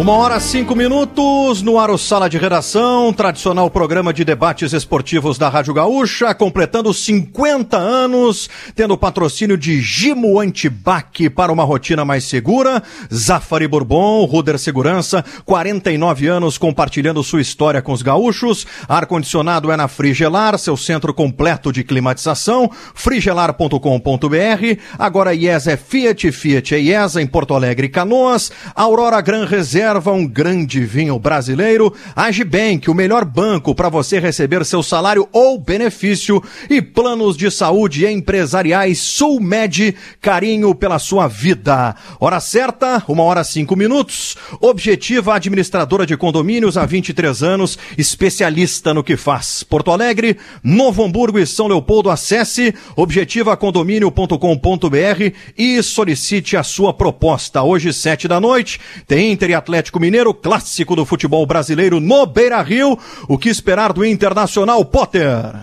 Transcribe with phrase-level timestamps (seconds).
[0.00, 5.36] Uma hora cinco minutos no ar o Sala de Redação, tradicional programa de debates esportivos
[5.36, 12.24] da Rádio Gaúcha, completando 50 anos, tendo patrocínio de Gimo Antibac para uma rotina mais
[12.24, 12.82] segura,
[13.12, 19.86] Zafari Bourbon, Ruder Segurança, 49 anos compartilhando sua história com os gaúchos, ar-condicionado é na
[19.86, 27.26] Frigelar, seu centro completo de climatização, frigelar.com.br, agora IESA é Fiat, Fiat é IESA em
[27.26, 31.92] Porto Alegre Canoas, Aurora Gran Reserva, reserva um grande vinho brasileiro.
[32.14, 36.40] Agibank, o melhor banco para você receber seu salário ou benefício.
[36.68, 41.96] E planos de saúde empresariais Sulmed, carinho pela sua vida.
[42.20, 44.36] Hora certa, uma hora cinco minutos.
[44.60, 49.64] Objetiva administradora de condomínios há 23 anos, especialista no que faz.
[49.64, 57.60] Porto Alegre, Novo Hamburgo e São Leopoldo, acesse objetivacondomínio.com.br e solicite a sua proposta.
[57.62, 59.69] Hoje, sete da noite, tem Inter e Atlético
[60.00, 62.98] Mineiro, clássico do futebol brasileiro no Beira Rio.
[63.28, 65.54] O que esperar do Internacional, Potter?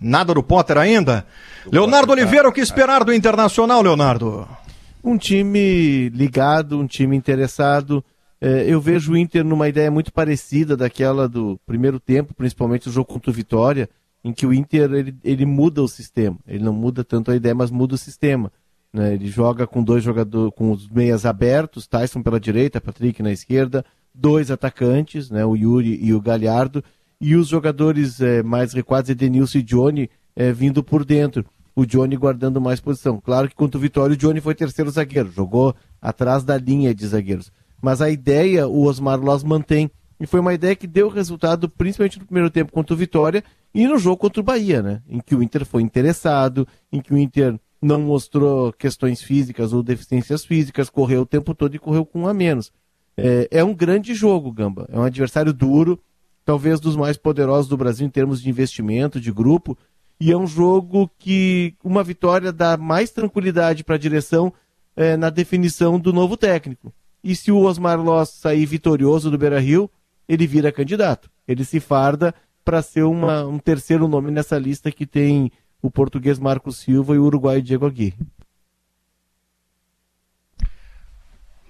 [0.00, 1.26] Nada do Potter ainda?
[1.64, 2.48] Do Leonardo Potter, Oliveira, tá...
[2.48, 4.48] o que esperar do Internacional, Leonardo?
[5.02, 8.04] Um time ligado, um time interessado.
[8.40, 12.92] É, eu vejo o Inter numa ideia muito parecida daquela do primeiro tempo, principalmente o
[12.92, 13.88] jogo contra o Vitória,
[14.22, 16.38] em que o Inter ele, ele muda o sistema.
[16.46, 18.52] Ele não muda tanto a ideia, mas muda o sistema.
[18.92, 19.14] Né?
[19.14, 23.84] Ele joga com dois jogadores, com os meias abertos, Tyson pela direita, Patrick na esquerda,
[24.14, 25.44] dois atacantes, né?
[25.44, 26.82] o Yuri e o Galhardo,
[27.20, 31.44] e os jogadores é, mais recuados, Edenilson e Johnny, é, vindo por dentro.
[31.74, 33.20] O Johnny guardando mais posição.
[33.20, 37.06] Claro que contra o Vitória, o Johnny foi terceiro zagueiro, jogou atrás da linha de
[37.06, 37.52] zagueiros.
[37.80, 39.90] Mas a ideia o Osmar Loz mantém.
[40.20, 43.86] E foi uma ideia que deu resultado, principalmente no primeiro tempo contra o Vitória e
[43.86, 45.00] no jogo contra o Bahia, né?
[45.08, 49.82] Em que o Inter foi interessado, em que o Inter não mostrou questões físicas ou
[49.82, 52.72] deficiências físicas, correu o tempo todo e correu com um a menos.
[53.16, 54.88] É, é um grande jogo, Gamba.
[54.92, 56.00] É um adversário duro,
[56.44, 59.76] talvez dos mais poderosos do Brasil em termos de investimento, de grupo,
[60.20, 64.52] e é um jogo que uma vitória dá mais tranquilidade para a direção
[64.96, 66.92] é, na definição do novo técnico.
[67.22, 69.88] E se o Osmar Loss sair vitorioso do Beira Rio,
[70.28, 71.30] ele vira candidato.
[71.46, 72.34] Ele se farda
[72.64, 75.50] para ser uma, um terceiro nome nessa lista que tem
[75.82, 78.18] o português Marcos Silva e o uruguaio Diego Aguirre.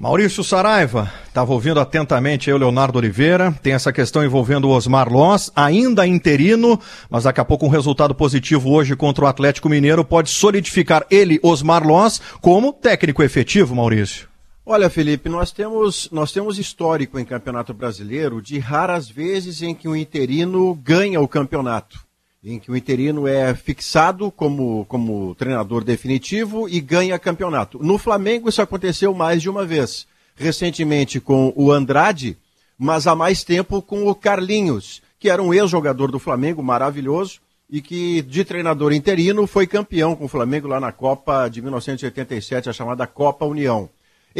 [0.01, 5.13] Maurício Saraiva, estava ouvindo atentamente aí o Leonardo Oliveira, tem essa questão envolvendo o Osmar
[5.13, 6.79] Loss, ainda interino,
[7.11, 11.41] mas daqui a pouco um resultado positivo hoje contra o Atlético Mineiro pode solidificar ele,
[11.43, 14.29] Osmar Loss, como técnico efetivo, Maurício.
[14.65, 19.89] Olha, Felipe, nós temos, nós temos histórico em Campeonato Brasileiro de raras vezes em que
[19.89, 22.08] o interino ganha o campeonato
[22.43, 27.79] em que o interino é fixado como, como treinador definitivo e ganha campeonato.
[27.83, 30.07] No Flamengo isso aconteceu mais de uma vez.
[30.37, 32.39] Recentemente com o Andrade,
[32.79, 37.83] mas há mais tempo com o Carlinhos, que era um ex-jogador do Flamengo maravilhoso e
[37.83, 42.73] que de treinador interino foi campeão com o Flamengo lá na Copa de 1987, a
[42.73, 43.91] chamada Copa União.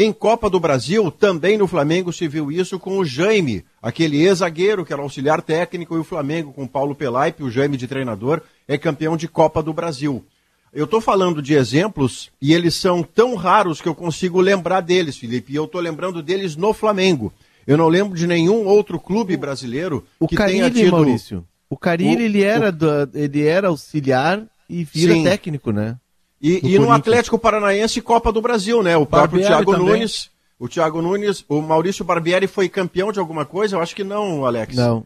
[0.01, 4.85] Em Copa do Brasil, também no Flamengo se viu isso com o Jaime, aquele ex-zagueiro
[4.85, 8.41] que era auxiliar técnico, e o Flamengo com o Paulo Pelaipe, o Jaime de treinador,
[8.65, 10.23] é campeão de Copa do Brasil.
[10.71, 15.17] Eu estou falando de exemplos e eles são tão raros que eu consigo lembrar deles,
[15.17, 17.33] Felipe, e eu estou lembrando deles no Flamengo.
[17.67, 20.91] Eu não lembro de nenhum outro clube brasileiro o que Carilli, tenha tido...
[20.93, 21.45] Maurício.
[21.69, 25.23] O Carilli, ele, era do, ele era auxiliar e vira Sim.
[25.25, 25.97] técnico, né?
[26.41, 28.95] E, no, e no Atlético Paranaense Copa do Brasil, né?
[28.95, 29.87] O próprio Thiago também.
[29.87, 30.29] Nunes.
[30.57, 33.77] O Thiago Nunes, o Maurício Barbieri foi campeão de alguma coisa?
[33.77, 34.75] Eu acho que não, Alex.
[34.75, 35.05] Não.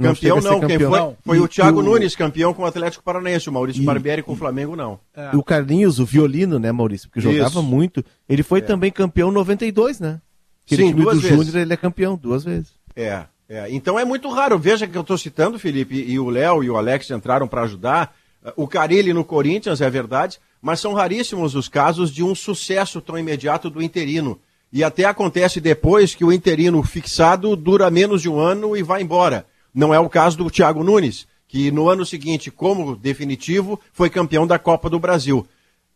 [0.00, 0.68] Campeão não, campeão.
[0.68, 0.98] quem foi?
[0.98, 1.16] Não.
[1.24, 1.82] Foi e o Thiago o...
[1.82, 3.48] Nunes, campeão com o Atlético Paranaense.
[3.48, 3.84] O Maurício e...
[3.84, 4.98] Barbieri com o Flamengo, não.
[5.16, 5.30] É.
[5.36, 7.08] O Carlinhos, o violino, né, Maurício?
[7.08, 7.62] Porque jogava Isso.
[7.62, 8.04] muito.
[8.28, 8.62] Ele foi é.
[8.62, 10.20] também campeão 92, né?
[10.66, 11.36] Aquele Sim, duas do vezes.
[11.36, 12.72] Júnior, ele é campeão duas vezes.
[12.96, 13.66] É, é.
[13.70, 14.58] Então é muito raro.
[14.58, 18.14] Veja que eu estou citando, Felipe, e o Léo e o Alex entraram para ajudar.
[18.56, 23.18] O Carilli no Corinthians, é verdade mas são raríssimos os casos de um sucesso tão
[23.18, 24.40] imediato do interino.
[24.72, 29.02] E até acontece depois que o interino fixado dura menos de um ano e vai
[29.02, 29.46] embora.
[29.74, 34.46] Não é o caso do Thiago Nunes, que no ano seguinte, como definitivo, foi campeão
[34.46, 35.46] da Copa do Brasil.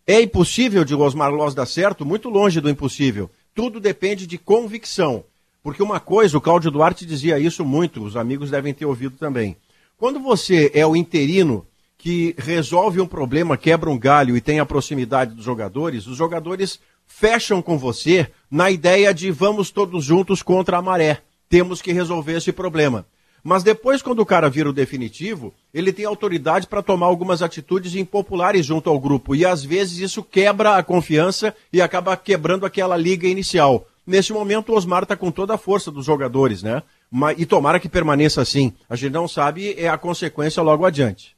[0.07, 2.05] É impossível de Osmar Loz dar certo?
[2.05, 3.31] Muito longe do impossível.
[3.55, 5.25] Tudo depende de convicção.
[5.63, 9.57] Porque uma coisa, o Cláudio Duarte dizia isso muito, os amigos devem ter ouvido também.
[9.97, 11.67] Quando você é o interino
[11.99, 16.79] que resolve um problema, quebra um galho e tem a proximidade dos jogadores, os jogadores
[17.05, 21.21] fecham com você na ideia de vamos todos juntos contra a maré.
[21.49, 23.05] Temos que resolver esse problema.
[23.43, 27.95] Mas depois, quando o cara vira o definitivo, ele tem autoridade para tomar algumas atitudes
[27.95, 29.35] impopulares junto ao grupo.
[29.35, 33.87] E às vezes isso quebra a confiança e acaba quebrando aquela liga inicial.
[34.07, 36.83] Nesse momento, o Osmar está com toda a força dos jogadores, né?
[37.37, 38.73] E tomara que permaneça assim.
[38.89, 41.38] A gente não sabe é a consequência logo adiante.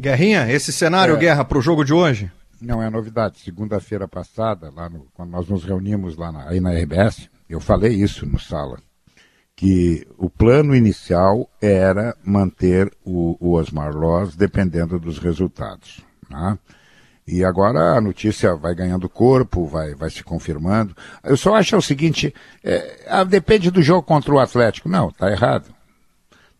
[0.00, 1.18] Guerrinha, esse cenário, é...
[1.18, 2.32] Guerra, para o jogo de hoje?
[2.60, 3.38] Não é novidade.
[3.38, 7.92] Segunda-feira passada, lá no, quando nós nos reunimos lá na, aí na RBS, eu falei
[7.92, 8.78] isso no sala
[9.60, 16.00] que o plano inicial era manter o, o Osmar Loz dependendo dos resultados.
[16.30, 16.58] Né?
[17.28, 20.96] E agora a notícia vai ganhando corpo, vai, vai se confirmando.
[21.22, 24.88] Eu só acho o seguinte, é, ah, depende do jogo contra o Atlético.
[24.88, 25.66] Não, tá errado.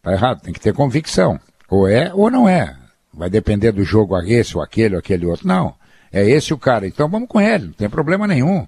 [0.02, 1.40] Tá errado, tem que ter convicção.
[1.70, 2.76] Ou é ou não é.
[3.12, 5.46] Vai depender do jogo a esse, ou aquele, ou aquele outro.
[5.46, 5.74] Não.
[6.12, 6.86] É esse o cara.
[6.86, 8.66] Então vamos com ele, não tem problema nenhum.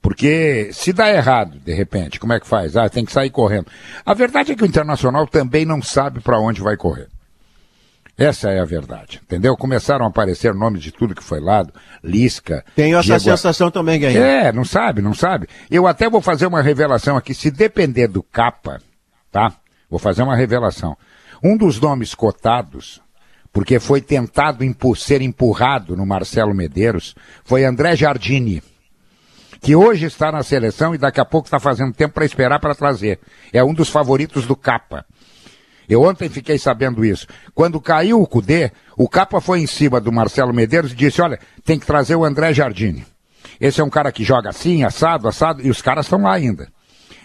[0.00, 2.76] Porque se dá errado, de repente, como é que faz?
[2.76, 3.68] Ah, tem que sair correndo.
[4.04, 7.08] A verdade é que o Internacional também não sabe para onde vai correr.
[8.18, 9.56] Essa é a verdade, entendeu?
[9.56, 11.72] Começaram a aparecer nomes de tudo que foi lado,
[12.04, 12.64] Lisca.
[12.74, 13.20] Tenho essa Diego...
[13.20, 14.20] sensação também, Guilherme.
[14.20, 15.48] É, não sabe, não sabe.
[15.70, 18.80] Eu até vou fazer uma revelação aqui, se depender do capa,
[19.30, 19.54] tá?
[19.88, 20.96] Vou fazer uma revelação.
[21.42, 23.00] Um dos nomes cotados,
[23.52, 24.64] porque foi tentado
[24.96, 27.14] ser empurrado no Marcelo Medeiros,
[27.44, 28.62] foi André Jardini
[29.62, 32.74] que hoje está na seleção e daqui a pouco está fazendo tempo para esperar para
[32.74, 33.20] trazer.
[33.52, 35.06] É um dos favoritos do Capa.
[35.88, 37.28] Eu ontem fiquei sabendo isso.
[37.54, 41.38] Quando caiu o Cudê, o Capa foi em cima do Marcelo Medeiros e disse: olha,
[41.64, 43.06] tem que trazer o André Jardine.
[43.60, 46.68] Esse é um cara que joga assim, assado, assado, e os caras estão lá ainda.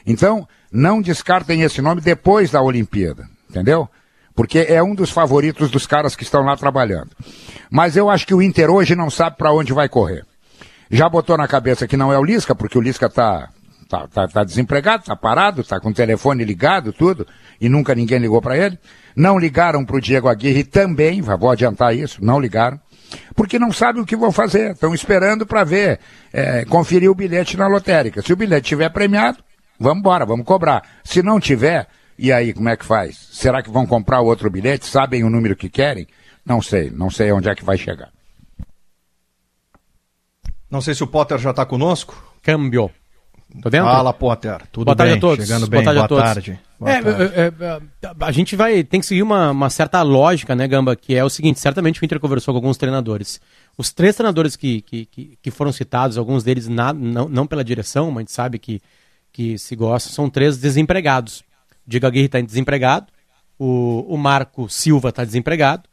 [0.05, 3.89] Então, não descartem esse nome depois da Olimpíada, entendeu?
[4.37, 7.09] Porque é um dos favoritos dos caras que estão lá trabalhando.
[7.71, 10.23] Mas eu acho que o Inter hoje não sabe para onde vai correr.
[10.91, 13.49] Já botou na cabeça que não é o Lisca, porque o Lisca tá,
[13.89, 17.25] tá, tá, tá desempregado, tá parado, tá com o telefone ligado, tudo,
[17.59, 18.77] e nunca ninguém ligou para ele.
[19.15, 22.79] Não ligaram para o Diego Aguirre também, vou adiantar isso, não ligaram,
[23.35, 25.99] porque não sabem o que vão fazer, estão esperando para ver,
[26.31, 28.21] é, conferir o bilhete na lotérica.
[28.21, 29.39] Se o bilhete estiver premiado,
[29.79, 30.83] vamos embora, vamos cobrar.
[31.03, 31.87] Se não tiver,
[32.17, 33.29] e aí como é que faz?
[33.31, 34.85] Será que vão comprar outro bilhete?
[34.85, 36.07] Sabem o número que querem?
[36.45, 38.09] Não sei, não sei onde é que vai chegar.
[40.69, 42.35] Não sei se o Potter já está conosco.
[42.41, 42.91] Câmbio.
[43.61, 43.87] Tô dentro?
[43.87, 44.61] Fala, Potter.
[44.71, 45.05] Tudo boa bem?
[45.05, 45.45] Tarde a todos.
[45.45, 46.07] Chegando bem, boa tarde.
[46.07, 46.59] Boa tarde.
[46.79, 47.23] Boa é, tarde.
[47.23, 50.95] É, é, é, a gente vai tem que seguir uma, uma, certa lógica, né, Gamba?
[50.95, 53.39] Que é o seguinte: certamente o Inter conversou com alguns treinadores.
[53.77, 57.63] Os três treinadores que, que, que, que foram citados, alguns deles na, não, não pela
[57.63, 58.81] direção, mas a gente sabe que,
[59.31, 61.43] que se gosta, são três desempregados.
[61.87, 63.07] O Diego Aguirre está desempregado,
[63.57, 65.87] o, o Marco Silva está desempregado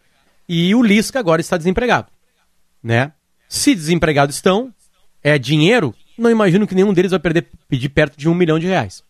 [0.48, 2.08] e o Lisca agora está desempregado.
[2.82, 3.12] Né?
[3.48, 4.74] Se desempregados estão,
[5.22, 8.66] é dinheiro, não imagino que nenhum deles vai perder, pedir perto de um milhão de
[8.66, 9.02] reais.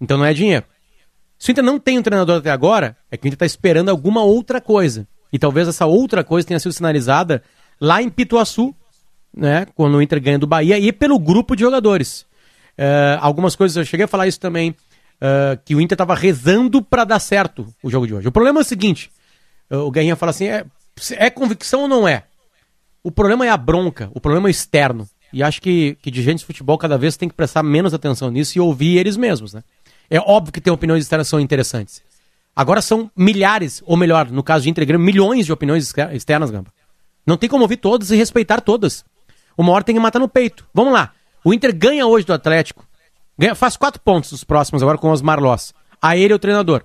[0.00, 0.64] Então não é dinheiro.
[1.38, 3.88] Se o Inter não tem um treinador até agora, é que o Inter está esperando
[3.88, 5.08] alguma outra coisa.
[5.32, 7.42] E talvez essa outra coisa tenha sido sinalizada
[7.80, 8.74] lá em Pituaçu,
[9.34, 12.22] né, quando o Inter ganha do Bahia, e pelo grupo de jogadores.
[12.78, 14.74] Uh, algumas coisas, eu cheguei a falar isso também,
[15.20, 18.28] uh, que o Inter estava rezando para dar certo o jogo de hoje.
[18.28, 19.10] O problema é o seguinte,
[19.70, 20.64] uh, o Guerrinha fala assim, é,
[21.12, 22.24] é convicção ou não é?
[23.02, 25.08] O problema é a bronca, o problema é externo.
[25.32, 28.58] E acho que, que dirigentes de futebol cada vez tem que prestar menos atenção nisso
[28.58, 29.62] e ouvir eles mesmos, né?
[30.10, 32.02] É óbvio que tem opiniões externas são interessantes.
[32.54, 36.72] Agora são milhares, ou melhor, no caso de Inter milhões de opiniões externas, Gamba.
[37.24, 39.04] Não tem como ouvir todas e respeitar todas.
[39.56, 40.66] Uma hora tem que matar no peito.
[40.74, 41.12] Vamos lá.
[41.44, 42.84] O Inter ganha hoje do Atlético.
[43.40, 45.72] Ganha, faz quatro pontos nos próximos agora com o Osmar Loss.
[46.02, 46.84] Aí ele é o treinador.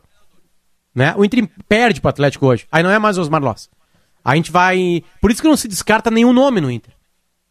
[0.95, 1.13] Né?
[1.17, 2.65] O Inter perde pro Atlético hoje.
[2.71, 3.69] Aí não é mais o Osmar Loss.
[4.23, 5.03] A gente vai.
[5.19, 6.93] Por isso que não se descarta nenhum nome no Inter.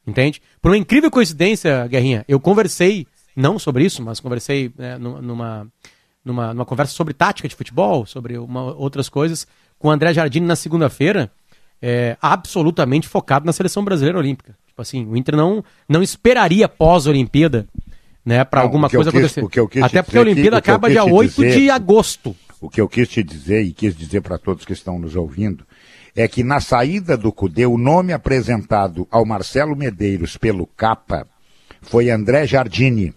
[0.06, 0.40] Entende?
[0.62, 3.06] Por uma incrível coincidência, Guerrinha, eu conversei,
[3.36, 5.70] não sobre isso, mas conversei né, numa,
[6.24, 9.46] numa, numa conversa sobre tática de futebol, sobre uma, outras coisas,
[9.78, 11.30] com o André Jardine na segunda-feira,
[11.80, 14.56] é, absolutamente focado na seleção brasileira olímpica.
[14.66, 17.68] Tipo assim, o Inter não, não esperaria pós-Olimpíada
[18.24, 19.82] né, para alguma coisa quis, acontecer.
[19.82, 22.34] Até porque a Olimpíada que, acaba dia 8 dizer, de agosto.
[22.60, 25.66] O que eu quis te dizer e quis dizer para todos que estão nos ouvindo
[26.16, 31.26] é que na saída do CUDE, o nome apresentado ao Marcelo Medeiros pelo Capa
[31.82, 33.12] foi André Jardini.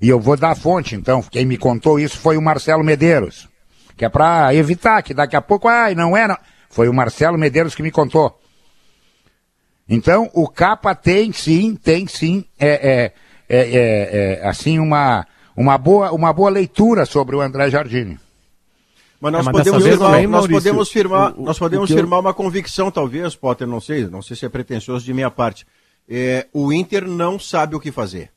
[0.00, 1.22] E eu vou dar a fonte, então.
[1.22, 3.48] Quem me contou isso foi o Marcelo Medeiros.
[3.96, 6.28] Que é para evitar que daqui a pouco, ai, não é.
[6.28, 6.38] Não.
[6.70, 8.38] Foi o Marcelo Medeiros que me contou.
[9.88, 13.12] Então, o Capa tem sim, tem sim, é, é,
[13.48, 15.26] é, é assim, uma,
[15.56, 18.18] uma, boa, uma boa leitura sobre o André Jardini.
[19.20, 22.18] Mas nós é, mas podemos, firmar, também, nós podemos firmar, o, o, nós podemos firmar
[22.18, 22.20] eu...
[22.20, 25.66] uma convicção, talvez, Potter, não sei, não sei se é pretensioso de minha parte.
[26.08, 28.30] É, o Inter não sabe o que fazer.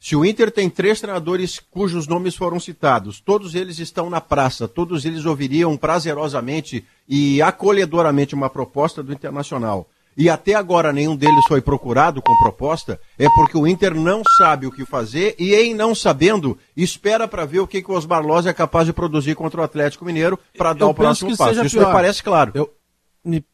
[0.00, 4.68] Se o Inter tem três treinadores cujos nomes foram citados, todos eles estão na praça,
[4.68, 9.88] todos eles ouviriam prazerosamente e acolhedoramente uma proposta do Internacional.
[10.18, 14.66] E até agora nenhum deles foi procurado com proposta, é porque o Inter não sabe
[14.66, 18.26] o que fazer e, em não sabendo, espera para ver o que, que o Osmar
[18.26, 21.64] Loz é capaz de produzir contra o Atlético Mineiro para dar o próximo passo.
[21.64, 22.50] Isso me parece claro.
[22.52, 22.74] Eu,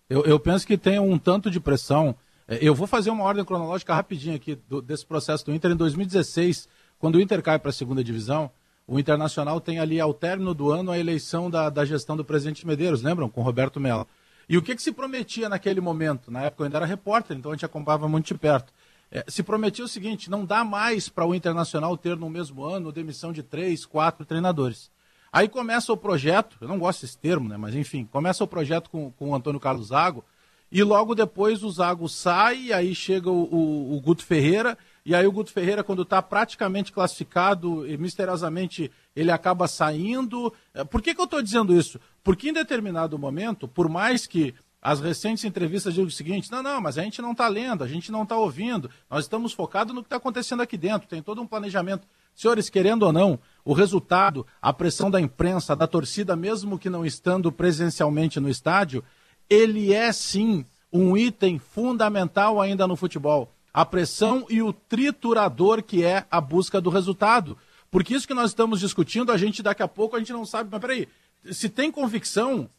[0.08, 2.16] eu, eu penso que tem um tanto de pressão
[2.46, 5.70] é, eu vou fazer uma ordem cronológica rapidinho aqui do, desse processo do Inter.
[5.70, 6.68] Em 2016,
[6.98, 8.50] quando o Inter cai para a segunda divisão,
[8.86, 12.66] o Internacional tem ali ao término do ano a eleição da, da gestão do presidente
[12.66, 13.28] Medeiros, lembram?
[13.28, 14.06] Com Roberto Mello.
[14.48, 16.30] E o que, que se prometia naquele momento?
[16.30, 18.72] Na época eu ainda era repórter, então a gente acompanhava muito de perto.
[19.10, 22.92] É, se prometia o seguinte: não dá mais para o Internacional ter no mesmo ano
[22.92, 24.90] demissão de três, quatro treinadores.
[25.32, 27.56] Aí começa o projeto, eu não gosto desse termo, né?
[27.56, 30.24] Mas enfim, começa o projeto com, com o Antônio Carlos Zago,
[30.70, 35.26] e logo depois o Zago sai, aí chega o, o, o Guto Ferreira, e aí
[35.26, 40.50] o Guto Ferreira, quando está praticamente classificado, e misteriosamente ele acaba saindo.
[40.72, 42.00] É, por que, que eu estou dizendo isso?
[42.22, 46.80] Porque em determinado momento, por mais que as recentes entrevistas digam o seguinte: não, não,
[46.80, 50.02] mas a gente não está lendo, a gente não está ouvindo, nós estamos focados no
[50.02, 52.06] que está acontecendo aqui dentro, tem todo um planejamento.
[52.34, 57.04] Senhores, querendo ou não, o resultado, a pressão da imprensa, da torcida, mesmo que não
[57.04, 59.04] estando presencialmente no estádio,
[59.50, 63.54] ele é sim um item fundamental ainda no futebol.
[63.74, 67.58] A pressão e o triturador que é a busca do resultado.
[67.90, 70.70] Porque isso que nós estamos discutindo, a gente daqui a pouco a gente não sabe,
[70.72, 71.08] mas peraí,
[71.50, 72.70] se tem convicção,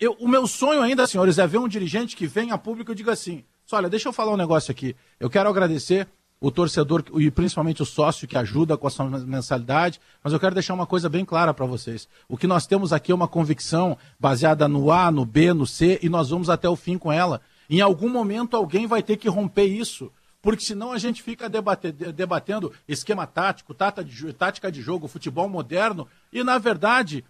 [0.00, 2.94] eu, o meu sonho ainda, senhores, é ver um dirigente que venha a público e
[2.94, 4.96] diga assim: olha, deixa eu falar um negócio aqui.
[5.20, 6.08] Eu quero agradecer
[6.40, 10.54] o torcedor e principalmente o sócio que ajuda com a sua mensalidade, mas eu quero
[10.54, 12.08] deixar uma coisa bem clara para vocês.
[12.28, 15.98] O que nós temos aqui é uma convicção baseada no A, no B, no C
[16.02, 17.40] e nós vamos até o fim com ela.
[17.68, 22.72] Em algum momento alguém vai ter que romper isso, porque senão a gente fica debatendo
[22.86, 27.24] esquema tático, tática de jogo, futebol moderno e na verdade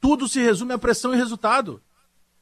[0.00, 1.80] tudo se resume a pressão e resultado.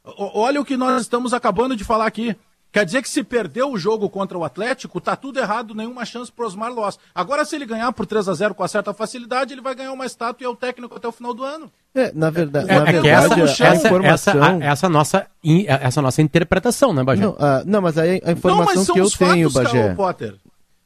[0.03, 2.35] Olha o que nós estamos acabando de falar aqui.
[2.73, 6.31] Quer dizer que se perdeu o jogo contra o Atlético, tá tudo errado, nenhuma chance
[6.31, 6.97] pro Osmar Loss.
[7.13, 10.07] Agora, se ele ganhar por 3 a 0 com certa facilidade, ele vai ganhar uma
[10.07, 11.71] estátua e é o técnico até o final do ano.
[11.93, 14.43] É, na verdade, é, na verdade essa, essa, informação...
[14.43, 15.27] essa, essa, nossa,
[15.67, 17.21] essa nossa interpretação, né, Bagé?
[17.21, 19.93] Não, uh, não mas a, a informação não, que eu tenho, fatos, Bagé...
[19.93, 20.35] Potter.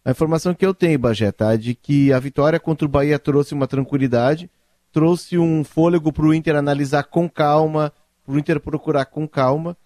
[0.03, 1.55] A informação que eu tenho, Bagé, tá?
[1.55, 4.49] De que a vitória contra o Bahia trouxe uma tranquilidade,
[4.91, 7.93] trouxe um fôlego pro Inter analisar com calma,
[8.25, 9.77] pro Inter procurar com calma,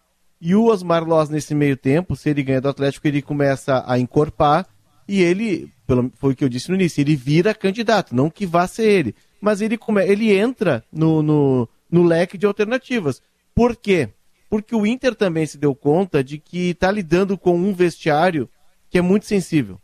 [0.42, 4.00] e o Osmar Loz, nesse meio tempo, se ele ganha do Atlético, ele começa a
[4.00, 4.68] encorpar
[5.08, 8.46] e ele, pelo, foi o que eu disse no início, ele vira candidato, não que
[8.46, 13.22] vá ser ele, mas ele, come, ele entra no, no, no leque de alternativas.
[13.54, 14.10] Por quê?
[14.50, 18.50] Porque o Inter também se deu conta de que está lidando com um vestiário
[18.90, 19.80] que é muito sensível.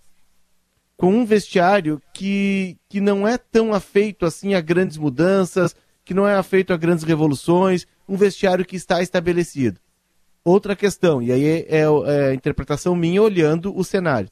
[0.98, 6.28] Com um vestiário que, que não é tão afeito assim a grandes mudanças, que não
[6.28, 9.80] é afeito a grandes revoluções, um vestiário que está estabelecido.
[10.48, 14.30] Outra questão, e aí é, é, é a interpretação minha olhando o cenário.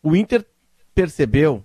[0.00, 0.46] O Inter
[0.94, 1.64] percebeu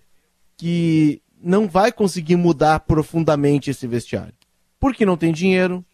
[0.57, 4.33] que não vai conseguir mudar profundamente esse vestiário.
[4.79, 5.85] Porque não tem dinheiro,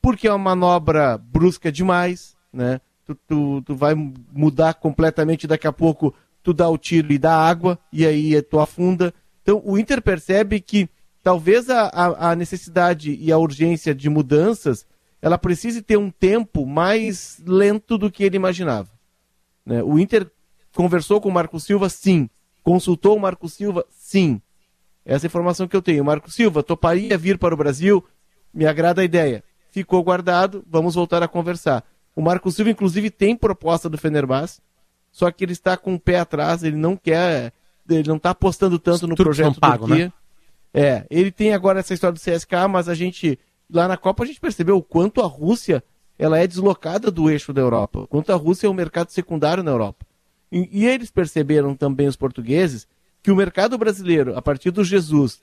[0.00, 2.80] porque é uma manobra brusca demais, né?
[3.04, 7.36] Tu, tu, tu vai mudar completamente daqui a pouco, tu dá o tiro e dá
[7.36, 9.12] água, e aí tu afunda.
[9.42, 10.88] Então o Inter percebe que
[11.22, 14.86] talvez a, a, a necessidade e a urgência de mudanças
[15.24, 18.90] ela precise ter um tempo mais lento do que ele imaginava.
[19.64, 19.82] Né?
[19.82, 20.30] O Inter
[20.76, 22.28] conversou com o Marco Silva, sim.
[22.62, 24.38] Consultou o Marco Silva, sim.
[25.02, 26.04] Essa é a informação que eu tenho.
[26.04, 28.04] Marco Silva toparia vir para o Brasil,
[28.52, 29.42] me agrada a ideia.
[29.70, 31.82] Ficou guardado, vamos voltar a conversar.
[32.14, 34.60] O Marco Silva, inclusive, tem proposta do Fenerbahçe,
[35.10, 37.50] só que ele está com o pé atrás, ele não quer,
[37.88, 40.04] ele não está apostando tanto no projeto pago, Turquia.
[40.04, 40.12] Né?
[40.74, 43.38] É, ele tem agora essa história do CSK, mas a gente
[43.70, 45.82] lá na Copa a gente percebeu o quanto a Rússia
[46.18, 49.62] ela é deslocada do eixo da Europa, o quanto a Rússia é um mercado secundário
[49.62, 50.06] na Europa.
[50.50, 52.86] E, e eles perceberam também, os portugueses,
[53.22, 55.42] que o mercado brasileiro, a partir do Jesus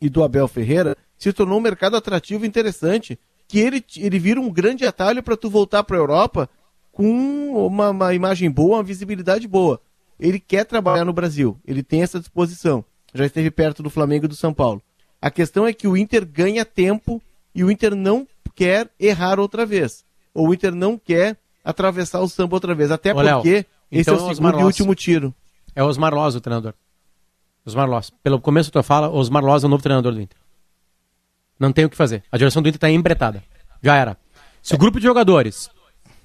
[0.00, 4.40] e do Abel Ferreira, se tornou um mercado atrativo e interessante, que ele, ele vira
[4.40, 6.50] um grande atalho para tu voltar para a Europa
[6.92, 9.80] com uma, uma imagem boa, uma visibilidade boa.
[10.18, 12.84] Ele quer trabalhar no Brasil, ele tem essa disposição.
[13.14, 14.82] Já esteve perto do Flamengo e do São Paulo.
[15.20, 17.22] A questão é que o Inter ganha tempo
[17.56, 20.04] e o Inter não quer errar outra vez.
[20.34, 22.90] Ou o Inter não quer atravessar o samba outra vez.
[22.92, 25.34] Até Ô, porque Léo, esse então é o segundo e último tiro.
[25.74, 26.74] É o Osmar Loz o treinador.
[27.64, 28.10] Osmar Loz.
[28.22, 30.38] Pelo começo da tua fala, Osmar Loz é o novo treinador do Inter.
[31.58, 32.22] Não tem o que fazer.
[32.30, 33.42] A direção do Inter está embretada.
[33.82, 34.16] Já era.
[34.62, 35.70] Se o grupo de jogadores,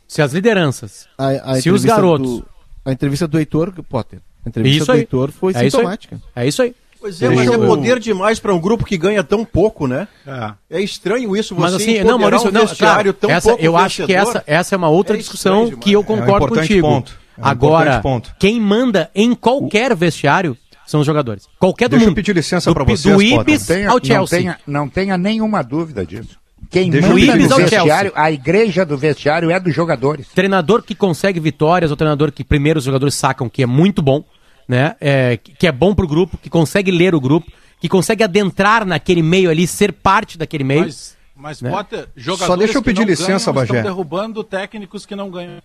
[0.08, 2.40] se as lideranças, A, a se os entrevista garotos.
[2.40, 2.46] do-
[2.84, 4.20] a entrevista do Heitor Potter.
[4.46, 5.00] A entrevista Isso do aí.
[5.00, 6.22] Heitor foi É isso sintomática.
[6.36, 6.76] É isso aí.
[7.02, 10.08] Pois é, mas é eu- poder demais para um grupo que ganha tão pouco, né?
[10.26, 10.78] É.
[10.78, 13.64] É estranho isso, você Mas assim, não, Maurício, um não, vestiário claro, tão essa, pouco
[13.64, 16.20] eu acho que essa, essa é uma outra É discussão que eu demais.
[16.20, 16.88] É um concordo contigo.
[16.88, 17.20] ponto.
[17.38, 18.02] É um Agora,
[18.38, 20.56] quem manda em qualquer vestiário
[20.86, 21.48] são os jogadores.
[21.58, 22.16] Qualquer do Deixa eu mundo.
[22.18, 23.22] pedir licença Pi- vocês, Do.
[23.22, 24.38] Ibis Tenha- ao não, Chelsea.
[24.40, 26.40] tenha, não tenha nenhuma dúvida disso.
[26.70, 30.28] Quem Deixa manda eu no vestiário, a igreja do vestiário é dos jogadores.
[30.34, 34.24] Treinador que consegue vitórias, ou treinador que primeiro os jogadores sacam que é muito bom,
[34.72, 34.96] né?
[35.02, 37.52] É, que é bom pro grupo, que consegue ler o grupo,
[37.82, 40.84] que consegue adentrar naquele meio ali, ser parte daquele meio.
[40.84, 41.70] Mas, mas Né?
[41.70, 43.78] Potter, jogadores Só deixa eu que pedir licença, ganham, Bagé.
[43.80, 45.62] estão derrubando técnicos que não ganham.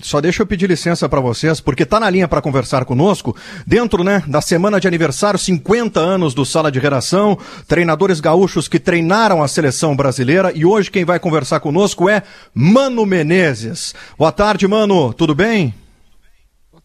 [0.00, 3.34] Só deixa eu pedir licença para vocês, porque tá na linha para conversar conosco,
[3.66, 8.78] dentro, né, da semana de aniversário, 50 anos do Sala de Redação, treinadores gaúchos que
[8.78, 12.22] treinaram a seleção brasileira e hoje quem vai conversar conosco é
[12.54, 13.94] Mano Menezes.
[14.18, 15.74] Boa tarde, Mano, tudo bem?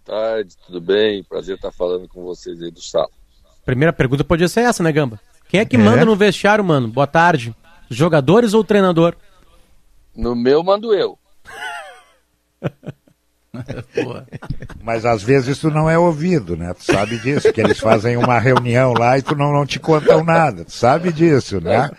[0.06, 1.24] Boa tarde, tudo bem?
[1.24, 3.10] Prazer estar falando com vocês aí do Sala.
[3.66, 5.20] Primeira pergunta podia ser essa, né, Gamba?
[5.48, 5.80] Quem é que É.
[5.80, 6.88] manda no vestiário, mano?
[6.90, 7.56] Boa tarde.
[7.90, 9.16] Jogadores ou treinador?
[10.16, 11.18] No meu, mando eu.
[14.84, 16.74] Mas às vezes tu não é ouvido, né?
[16.74, 20.24] Tu sabe disso, que eles fazem uma reunião lá e tu não, não te contam
[20.24, 20.66] nada.
[20.66, 21.90] Tu sabe disso, né?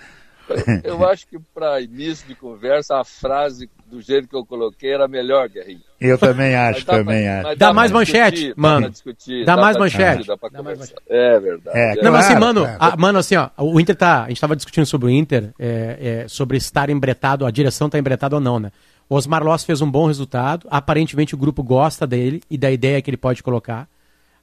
[0.83, 5.07] Eu acho que para início de conversa, a frase do jeito que eu coloquei era
[5.07, 5.81] melhor, Guerrinho.
[6.01, 7.59] Eu também acho, dá também pra- acho.
[7.59, 8.81] Dá pra mais discutir, manchete, dá mano.
[8.83, 10.19] pra discutir, Dá mais pra manchete.
[10.19, 10.95] discutir, dá Dá mais.
[11.09, 11.79] É verdade.
[11.79, 12.77] É, Não, mas assim, mano, claro.
[12.81, 14.25] a- mano, assim, ó, o Inter tá.
[14.25, 17.99] A gente tava discutindo sobre o Inter, é, é, sobre estar embretado, a direção tá
[17.99, 18.71] embretada ou não, né?
[19.09, 23.01] O Osmar Loss fez um bom resultado, aparentemente o grupo gosta dele e da ideia
[23.03, 23.87] que ele pode colocar.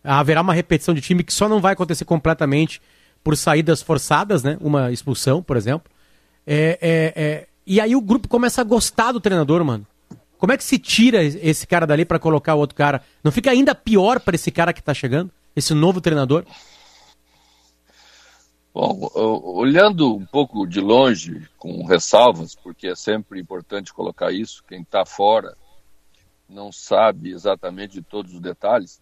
[0.04, 2.82] Haverá uma repetição de time que só não vai acontecer completamente
[3.24, 4.58] por saídas forçadas, né?
[4.62, 5.92] Uma expulsão, por exemplo.
[6.48, 9.88] É, é, é, e aí o grupo começa a gostar do treinador, mano.
[10.38, 13.02] Como é que se tira esse cara dali pra colocar o outro cara?
[13.24, 15.32] Não fica ainda pior pra esse cara que tá chegando?
[15.56, 16.46] Esse novo treinador?
[18.74, 24.82] Bom, olhando um pouco de longe, com ressalvas, porque é sempre importante colocar isso, quem
[24.82, 25.56] está fora
[26.50, 29.02] não sabe exatamente de todos os detalhes,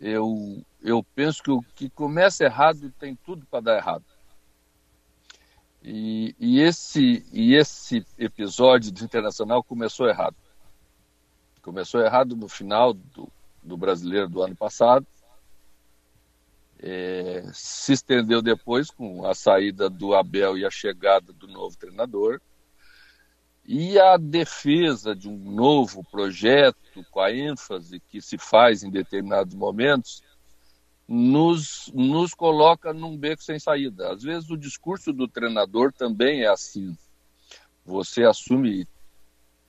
[0.00, 4.11] eu, eu penso que o que começa errado tem tudo para dar errado.
[5.84, 10.36] E, e, esse, e esse episódio do Internacional começou errado.
[11.60, 13.28] Começou errado no final do,
[13.62, 15.06] do brasileiro do ano passado,
[16.78, 22.40] é, se estendeu depois com a saída do Abel e a chegada do novo treinador.
[23.64, 29.54] E a defesa de um novo projeto, com a ênfase que se faz em determinados
[29.54, 30.20] momentos,
[31.14, 34.14] nos, nos coloca num beco sem saída.
[34.14, 36.96] Às vezes o discurso do treinador também é assim.
[37.84, 38.88] Você assume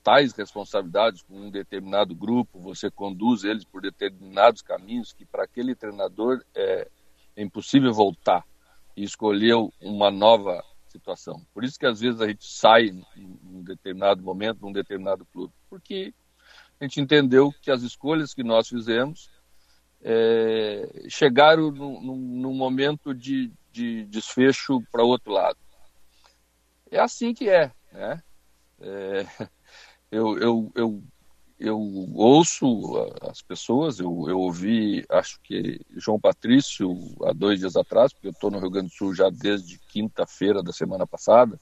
[0.02, 5.76] tais responsabilidades com um determinado grupo, você conduz eles por determinados caminhos que para aquele
[5.76, 6.88] treinador é,
[7.36, 8.46] impossível voltar
[8.96, 11.46] e escolheu uma nova situação.
[11.54, 13.06] Por isso que às vezes a gente sai em
[13.44, 16.14] um determinado momento, num determinado clube, porque
[16.80, 19.30] a gente entendeu que as escolhas que nós fizemos
[20.04, 25.58] é, chegaram num, momento de, de desfecho para outro lado.
[26.92, 28.22] É assim que é, né?
[28.82, 29.26] É,
[30.12, 31.04] eu, eu, eu,
[31.58, 31.80] eu
[32.13, 32.66] ouço
[33.22, 38.32] as pessoas, eu, eu ouvi, acho que João Patrício há dois dias atrás, porque eu
[38.32, 41.60] estou no Rio Grande do Sul já desde quinta-feira da semana passada,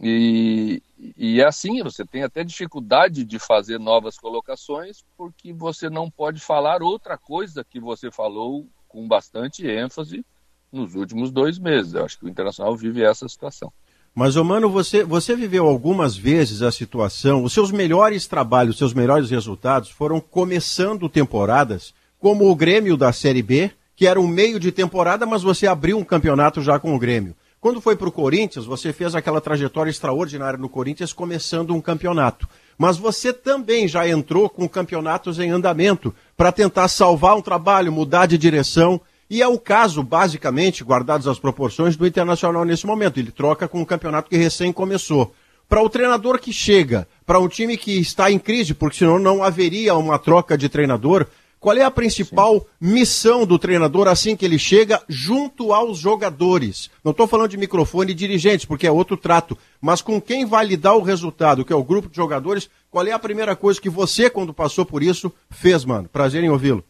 [0.00, 0.82] e,
[1.16, 6.40] e é assim, você tem até dificuldade de fazer novas colocações, porque você não pode
[6.40, 10.24] falar outra coisa que você falou com bastante ênfase
[10.72, 11.94] nos últimos dois meses.
[11.94, 13.72] Eu acho que o Internacional vive essa situação.
[14.14, 18.78] Mas, ô mano, você, você viveu algumas vezes a situação, os seus melhores trabalhos, os
[18.78, 24.26] seus melhores resultados foram começando temporadas, como o Grêmio da Série B, que era um
[24.26, 27.34] meio de temporada, mas você abriu um campeonato já com o Grêmio.
[27.60, 32.48] Quando foi para o Corinthians, você fez aquela trajetória extraordinária no Corinthians, começando um campeonato.
[32.78, 38.26] Mas você também já entrou com campeonatos em andamento para tentar salvar um trabalho, mudar
[38.26, 39.00] de direção.
[39.28, 43.18] E é o caso, basicamente, guardadas as proporções, do Internacional nesse momento.
[43.18, 45.34] Ele troca com um campeonato que recém começou.
[45.68, 49.42] Para o treinador que chega, para um time que está em crise, porque senão não
[49.42, 51.26] haveria uma troca de treinador,
[51.60, 52.66] qual é a principal Sim.
[52.80, 56.90] missão do treinador assim que ele chega junto aos jogadores?
[57.02, 60.64] Não estou falando de microfone e dirigentes, porque é outro trato, mas com quem vai
[60.66, 63.80] lhe dar o resultado, que é o grupo de jogadores, qual é a primeira coisa
[63.80, 66.08] que você, quando passou por isso, fez, mano?
[66.08, 66.84] Prazer em ouvi-lo.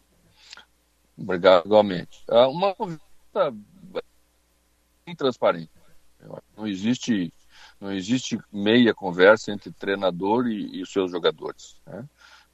[1.17, 2.23] Obrigado, igualmente.
[2.29, 3.53] Uma conversa
[5.05, 5.71] bem transparente.
[6.55, 7.33] Não existe
[7.79, 11.77] Não existe meia conversa entre treinador e, e os seus jogadores.
[11.87, 12.05] Né?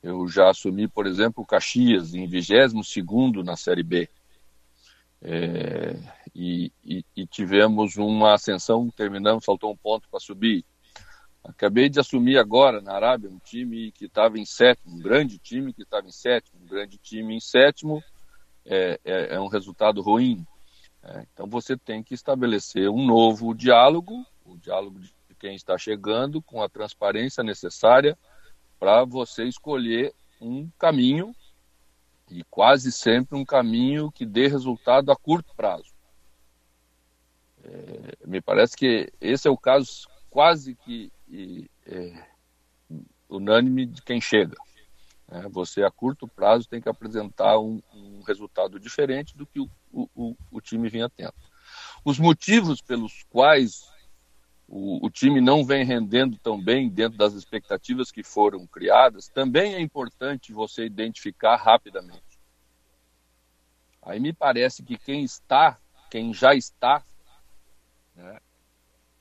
[0.06, 2.74] Eu já assumi, por exemplo, o Caxias em 22
[3.44, 4.08] na Série B.
[5.20, 5.98] É,
[6.36, 10.64] e, e, e, tivemos uma ascensão, terminamos, faltou um ponto para subir.
[11.44, 15.74] Acabei de assumir agora na Arábia um time que estava em sétimo, um grande time
[15.74, 18.04] que estava em sétimo, um grande time em sétimo,
[18.64, 20.46] é, é, é um resultado ruim.
[21.02, 26.44] É, então você tem que estabelecer um novo diálogo, o diálogo de quem está chegando,
[26.44, 28.16] com a transparência necessária
[28.80, 31.36] para você escolher um caminho
[32.30, 35.94] e quase sempre um caminho que dê resultado a curto prazo.
[37.64, 41.12] É, me parece que esse é o caso quase que
[41.88, 42.26] é,
[43.30, 44.56] unânime de quem chega.
[45.28, 49.70] É, você, a curto prazo, tem que apresentar um, um resultado diferente do que o,
[49.92, 51.34] o, o, time vinha tendo.
[52.04, 53.92] Os motivos pelos quais
[54.68, 59.76] o, o, time não vem rendendo tão bem dentro das expectativas que foram criadas, também
[59.76, 62.24] é importante você identificar rapidamente.
[64.02, 67.04] Aí me parece que quem está, quem já está,
[68.16, 68.40] né,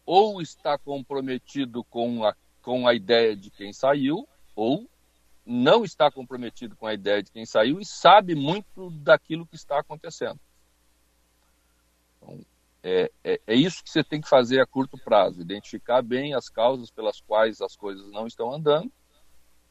[0.06, 4.88] ou está comprometido com a, com a ideia de quem saiu, ou
[5.44, 9.78] não está comprometido com a ideia de quem saiu e sabe muito daquilo que está
[9.78, 10.40] acontecendo.
[12.86, 16.50] É, é, é, isso que você tem que fazer a curto prazo: identificar bem as
[16.50, 18.92] causas pelas quais as coisas não estão andando,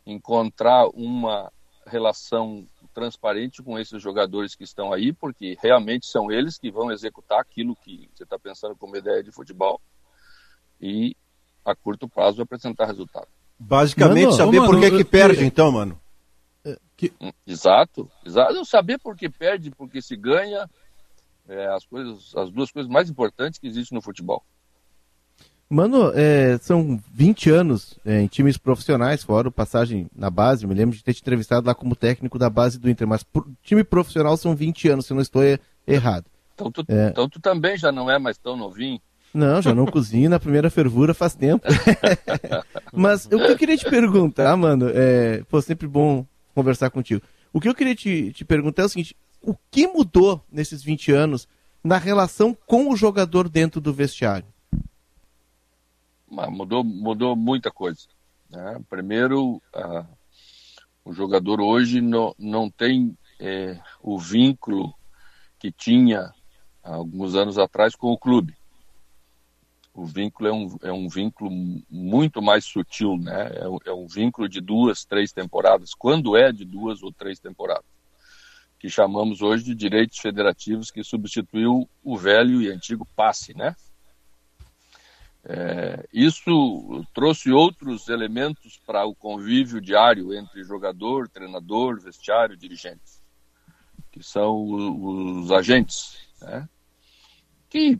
[0.03, 1.51] encontrar uma
[1.85, 7.39] relação transparente com esses jogadores que estão aí, porque realmente são eles que vão executar
[7.39, 9.79] aquilo que você está pensando como ideia de futebol
[10.81, 11.15] e
[11.63, 13.27] a curto prazo apresentar resultado.
[13.59, 16.01] Basicamente mano, saber por que, que perde, então, mano.
[16.97, 17.13] Que...
[17.45, 18.65] Exato, exato.
[18.65, 20.69] Saber por que perde, porque se ganha,
[21.47, 24.43] é, as, coisas, as duas coisas mais importantes que existem no futebol.
[25.69, 30.67] Mano, é, são 20 anos é, em times profissionais, fora passagem na base.
[30.67, 33.47] me lembro de ter te entrevistado lá como técnico da base do Inter, mas por,
[33.63, 35.41] time profissional são 20 anos, se não estou
[35.87, 36.25] errado.
[36.53, 37.07] Então tu, é...
[37.07, 39.01] então tu também já não é mais tão novinho.
[39.33, 41.65] Não, já não cozinho na primeira fervura faz tempo.
[42.93, 47.19] mas o que eu queria te perguntar, mano, é, pô, sempre bom conversar contigo.
[47.51, 51.11] O que eu queria te, te perguntar é o seguinte: o que mudou nesses 20
[51.11, 51.47] anos
[51.83, 54.47] na relação com o jogador dentro do vestiário?
[56.29, 58.07] Mudou, mudou muita coisa.
[58.49, 58.81] Né?
[58.89, 60.07] Primeiro, uh,
[61.03, 64.93] o jogador hoje não, não tem é, o vínculo
[65.59, 66.33] que tinha
[66.81, 68.55] alguns anos atrás com o clube.
[69.93, 71.51] O vínculo é um, é um vínculo
[71.87, 73.51] muito mais sutil, né?
[73.53, 77.92] É, é um vínculo de duas, três temporadas, quando é de duas ou três temporadas
[78.83, 83.77] que chamamos hoje de direitos federativos, que substituiu o velho e antigo passe, né?
[85.45, 93.23] É, isso trouxe outros elementos para o convívio diário entre jogador, treinador, vestiário, dirigentes,
[94.11, 96.67] que são os, os agentes, né?
[97.69, 97.97] que,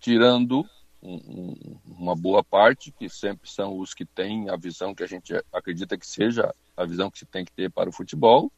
[0.00, 0.64] tirando
[1.02, 5.34] um, uma boa parte, que sempre são os que têm a visão que a gente
[5.52, 8.50] acredita que seja a visão que se tem que ter para o futebol,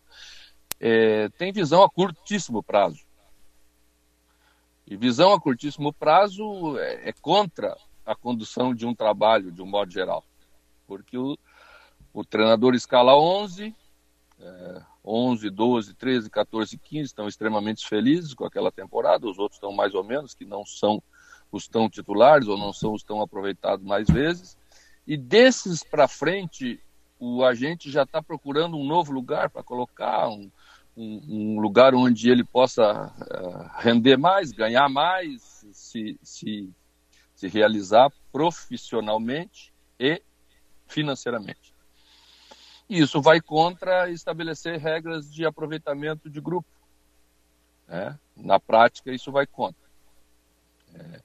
[0.80, 3.04] é, tem visão a curtíssimo prazo.
[4.86, 9.66] E visão a curtíssimo prazo é, é, contra a condução de um trabalho, de um
[9.66, 10.24] modo geral.
[10.86, 11.36] Porque o,
[12.14, 13.74] o treinador escala 11,
[14.38, 19.72] é, 11, 12, 13, 14, 15 estão extremamente felizes com aquela temporada, os outros estão
[19.72, 21.02] mais ou menos, que não são
[21.50, 24.56] os tão titulares ou não são os tão aproveitados mais vezes.
[25.06, 26.80] E desses para frente,
[27.18, 30.50] o agente já está procurando um novo lugar para colocar, um,
[30.96, 36.72] um, um, lugar onde ele possa uh, render mais, ganhar mais, se, se,
[37.35, 40.22] se realizar profissionalmente e
[40.87, 41.74] financeiramente.
[42.88, 46.68] E isso vai contra estabelecer regras de aproveitamento de grupo.
[47.87, 48.18] Né?
[48.37, 49.87] Na prática, isso vai contra.
[50.94, 51.20] É,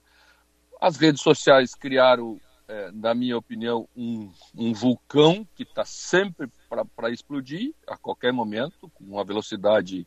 [0.80, 2.40] as redes sociais criaram
[2.72, 6.48] é, na minha opinião, um, um vulcão que está sempre
[6.96, 10.06] para explodir a qualquer momento, com uma velocidade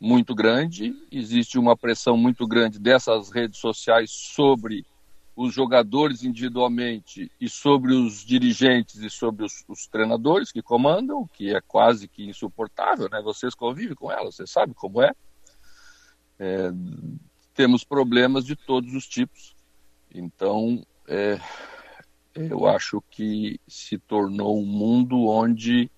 [0.00, 0.94] muito grande.
[1.10, 4.84] Existe uma pressão muito grande dessas redes sociais sobre
[5.34, 11.54] os jogadores individualmente e sobre os dirigentes e sobre os, os treinadores que comandam, que
[11.54, 13.20] é quase que insuportável, né?
[13.22, 15.12] Vocês convivem com ela, você sabe como é.
[16.38, 16.70] é
[17.54, 19.54] temos problemas de todos os tipos.
[20.14, 21.38] Então, é,
[22.34, 25.90] eu acho que se tornou um mundo onde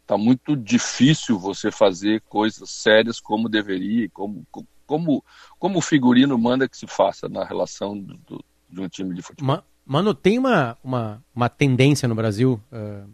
[0.00, 4.46] está muito difícil você fazer coisas sérias como deveria, como,
[4.86, 5.24] como,
[5.58, 9.22] como o figurino manda que se faça na relação do, do, de um time de
[9.22, 9.62] futebol.
[9.84, 13.08] Mano, tem uma, uma, uma tendência no Brasil, uh,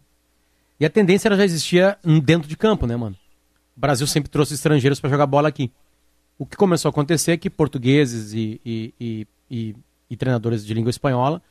[0.79, 3.15] e a tendência ela já existia dentro de campo, né, mano?
[3.75, 5.71] O Brasil sempre trouxe estrangeiros para jogar bola aqui.
[6.37, 9.75] O que começou a acontecer é que portugueses e, e, e, e,
[10.09, 11.41] e treinadores de língua espanhola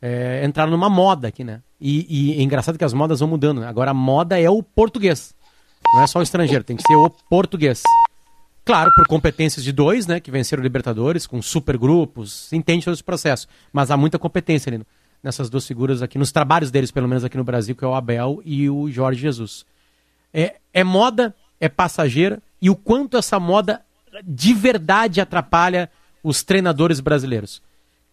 [0.00, 1.62] é, entraram numa moda aqui, né?
[1.80, 3.66] E, e é engraçado que as modas vão mudando, né?
[3.66, 5.34] Agora a moda é o português.
[5.94, 7.82] Não é só o estrangeiro, tem que ser o português.
[8.64, 12.94] Claro, por competências de dois, né, que venceram o Libertadores, com super grupos, entende todo
[12.94, 13.46] esse processo.
[13.72, 14.84] Mas há muita competência ali
[15.22, 17.94] nessas duas figuras aqui, nos trabalhos deles, pelo menos aqui no Brasil, que é o
[17.94, 19.64] Abel e o Jorge Jesus.
[20.32, 23.82] É, é moda, é passageira, e o quanto essa moda
[24.24, 25.90] de verdade atrapalha
[26.22, 27.62] os treinadores brasileiros.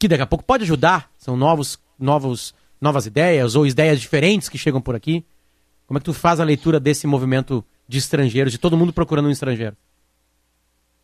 [0.03, 4.57] Que daqui a pouco pode ajudar, são novos, novos, novas ideias ou ideias diferentes que
[4.57, 5.25] chegam por aqui.
[5.87, 9.29] Como é que tu faz a leitura desse movimento de estrangeiros, de todo mundo procurando
[9.29, 9.77] um estrangeiro?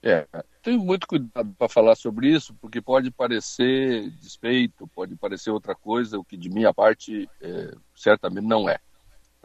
[0.03, 0.27] É,
[0.61, 6.19] tenho muito cuidado para falar sobre isso, porque pode parecer despeito, pode parecer outra coisa,
[6.19, 8.79] o que de minha parte é, certamente não é.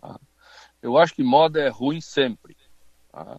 [0.01, 0.19] Tá?
[0.83, 2.57] Eu acho que moda é ruim sempre,
[3.13, 3.39] tá?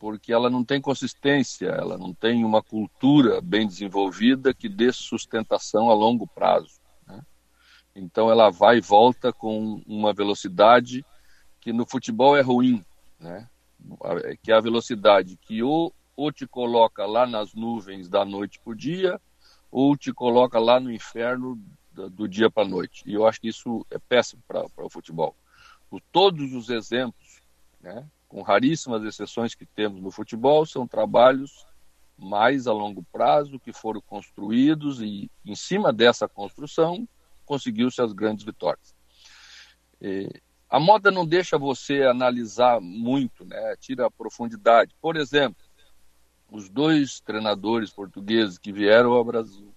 [0.00, 5.90] Porque ela não tem consistência, ela não tem uma cultura bem desenvolvida que dê sustentação
[5.90, 6.80] a longo prazo.
[7.06, 7.22] Né?
[7.94, 11.04] Então ela vai e volta com uma velocidade
[11.60, 12.82] que no futebol é ruim,
[13.20, 13.46] né?
[14.42, 18.72] que é a velocidade que o ou te coloca lá nas nuvens da noite para
[18.72, 19.20] o dia,
[19.70, 21.58] ou te coloca lá no inferno
[21.92, 23.02] do, do dia para a noite.
[23.06, 25.34] E eu acho que isso é péssimo para o futebol.
[25.88, 27.40] Por todos os exemplos,
[27.80, 31.66] né, com raríssimas exceções que temos no futebol, são trabalhos
[32.16, 37.08] mais a longo prazo que foram construídos e, em cima dessa construção,
[37.44, 38.94] conseguiu-se as grandes vitórias.
[40.00, 40.30] E,
[40.68, 43.74] a moda não deixa você analisar muito, né?
[43.80, 44.94] tira a profundidade.
[45.00, 45.60] Por exemplo,
[46.48, 49.74] os dois treinadores portugueses que vieram ao Brasil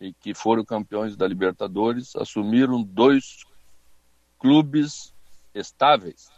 [0.00, 3.44] e que foram campeões da Libertadores assumiram dois
[4.38, 5.14] clubes
[5.54, 6.30] estáveis,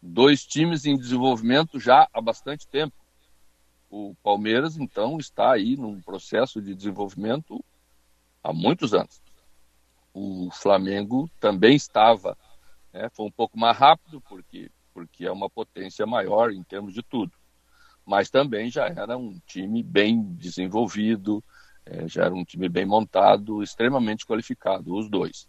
[0.00, 2.94] dois times em desenvolvimento já há bastante tempo.
[3.90, 7.64] O Palmeiras, então, está aí num processo de desenvolvimento
[8.42, 9.22] há muitos anos.
[10.12, 12.36] O Flamengo também estava,
[12.92, 17.02] né, foi um pouco mais rápido, porque, porque é uma potência maior em termos de
[17.02, 17.32] tudo
[18.08, 21.44] mas também já era um time bem desenvolvido,
[21.84, 25.46] é, já era um time bem montado, extremamente qualificado, os dois.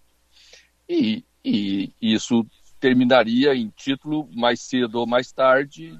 [0.87, 2.45] E, e isso
[2.79, 5.97] terminaria em título mais cedo ou mais tarde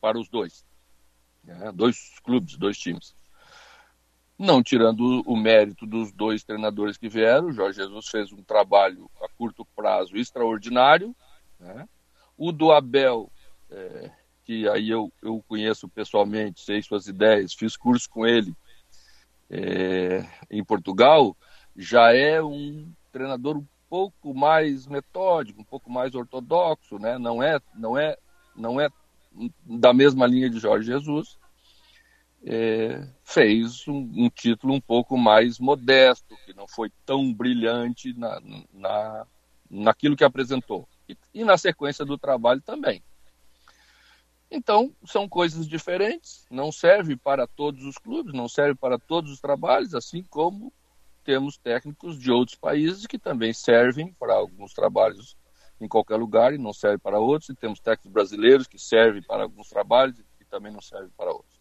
[0.00, 0.64] para os dois.
[1.44, 1.70] Né?
[1.72, 3.14] Dois clubes, dois times.
[4.38, 9.10] Não tirando o mérito dos dois treinadores que vieram, o Jorge Jesus fez um trabalho
[9.20, 11.14] a curto prazo extraordinário.
[11.60, 11.88] Né?
[12.36, 13.30] O do Abel
[13.70, 14.10] é,
[14.44, 18.54] que aí eu, eu conheço pessoalmente, sei suas ideias, fiz curso com ele
[19.48, 21.36] é, em Portugal,
[21.76, 27.18] já é um treinador pouco mais metódico, um pouco mais ortodoxo, né?
[27.18, 28.16] Não é, não é,
[28.56, 28.88] não é
[29.66, 31.38] da mesma linha de Jorge Jesus.
[32.42, 38.40] É, fez um, um, título um pouco mais modesto, que não foi tão brilhante na,
[38.72, 39.26] na,
[39.68, 40.88] naquilo que apresentou.
[41.06, 43.02] E, e na sequência do trabalho também.
[44.50, 49.40] Então, são coisas diferentes, não serve para todos os clubes, não serve para todos os
[49.40, 50.72] trabalhos, assim como
[51.22, 55.36] temos técnicos de outros países que também servem para alguns trabalhos
[55.80, 59.42] em qualquer lugar e não servem para outros, e temos técnicos brasileiros que servem para
[59.42, 61.60] alguns trabalhos e também não servem para outros.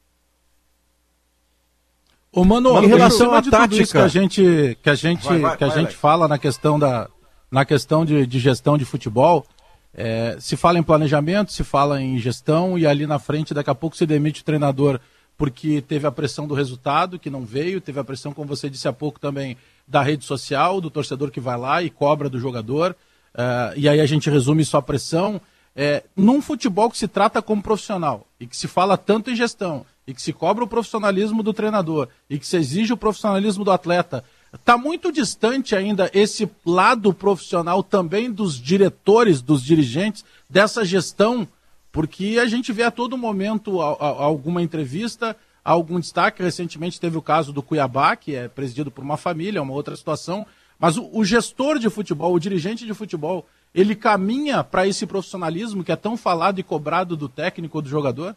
[2.33, 5.63] Ô, Mano, em relação à tática que a gente que a gente vai, vai, que
[5.63, 7.09] a vai, gente fala na questão da
[7.49, 9.45] na questão de, de gestão de futebol,
[9.93, 13.75] é, se fala em planejamento, se fala em gestão e ali na frente daqui a
[13.75, 15.01] pouco se demite o treinador
[15.41, 18.87] porque teve a pressão do resultado que não veio, teve a pressão, como você disse
[18.87, 22.95] há pouco também, da rede social, do torcedor que vai lá e cobra do jogador.
[23.33, 25.41] Uh, e aí a gente resume só a pressão.
[25.75, 29.83] É, num futebol que se trata como profissional e que se fala tanto em gestão
[30.05, 33.71] e que se cobra o profissionalismo do treinador e que se exige o profissionalismo do
[33.71, 34.23] atleta,
[34.53, 41.47] Está muito distante ainda esse lado profissional também dos diretores, dos dirigentes, dessa gestão,
[41.91, 46.41] porque a gente vê a todo momento alguma entrevista, algum destaque.
[46.41, 49.95] Recentemente teve o caso do Cuiabá, que é presidido por uma família, é uma outra
[49.95, 50.45] situação.
[50.79, 55.83] Mas o, o gestor de futebol, o dirigente de futebol, ele caminha para esse profissionalismo
[55.83, 58.35] que é tão falado e cobrado do técnico ou do jogador?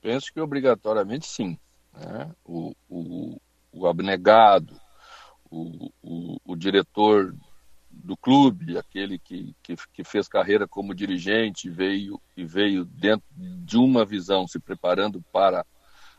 [0.00, 1.58] Penso que obrigatoriamente sim.
[1.94, 2.30] Né?
[2.44, 3.40] O, o,
[3.72, 4.74] o abnegado,
[5.50, 7.34] o, o, o diretor
[8.08, 13.76] do clube, aquele que, que, que, fez carreira como dirigente veio, e veio dentro de
[13.76, 15.62] uma visão, se preparando para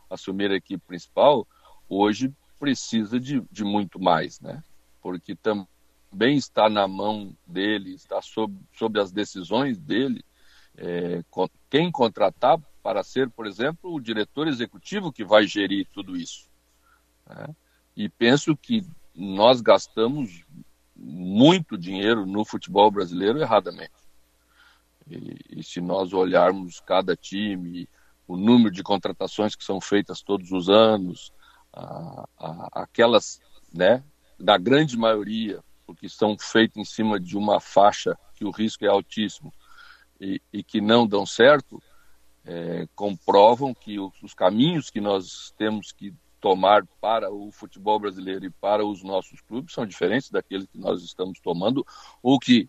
[0.08, 1.44] assumir a equipe principal,
[1.88, 4.62] hoje precisa de, de muito mais, né?
[5.02, 10.24] Porque também está na mão dele, está sob, sob as decisões dele,
[10.76, 11.24] é,
[11.68, 16.46] quem contratar para ser, por exemplo, o diretor executivo que vai gerir tudo isso.
[17.26, 17.48] Né?
[17.96, 20.44] E penso que nós gastamos
[21.00, 23.92] muito dinheiro no futebol brasileiro erradamente.
[25.08, 27.88] E, e, se nós olharmos cada time,
[28.28, 31.32] o número de contratações que são feitas todos os anos,
[31.72, 33.40] a, a, aquelas,
[33.72, 34.04] né,
[34.38, 38.88] da grande maioria, porque são feitas em cima de uma faixa que o risco é
[38.88, 39.52] altíssimo
[40.20, 41.82] e, e que não dão certo,
[42.44, 48.46] é, comprovam que os, os caminhos que nós temos que tomar para o futebol brasileiro
[48.46, 51.86] e para os nossos clubes são diferentes daqueles que nós estamos tomando,
[52.22, 52.68] ou que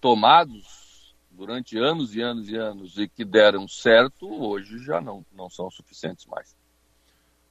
[0.00, 5.50] tomados durante anos e anos e anos e que deram certo, hoje já não, não
[5.50, 6.54] são suficientes mais.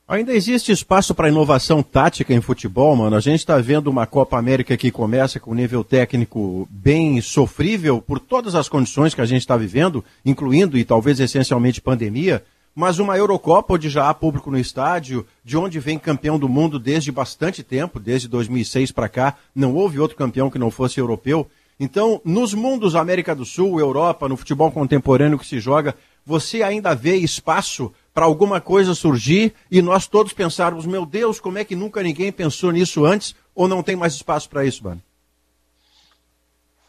[0.08, 3.16] Ainda existe espaço para inovação tática em futebol, mano?
[3.16, 8.00] A gente está vendo uma Copa América que começa com um nível técnico bem sofrível
[8.00, 12.44] por todas as condições que a gente está vivendo, incluindo e talvez essencialmente pandemia,
[12.76, 16.78] mas uma Eurocopa onde já há público no estádio, de onde vem campeão do mundo
[16.78, 21.50] desde bastante tempo, desde 2006 para cá, não houve outro campeão que não fosse europeu.
[21.80, 26.94] Então, nos mundos América do Sul, Europa, no futebol contemporâneo que se joga, você ainda
[26.94, 31.76] vê espaço para alguma coisa surgir e nós todos pensarmos, meu Deus, como é que
[31.76, 35.02] nunca ninguém pensou nisso antes ou não tem mais espaço para isso, mano?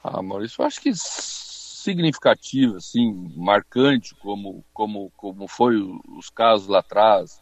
[0.03, 0.92] Ah, Maurício, eu acho que
[1.87, 5.77] significativa, assim, marcante, como, como, como foi
[6.18, 7.40] os casos lá atrás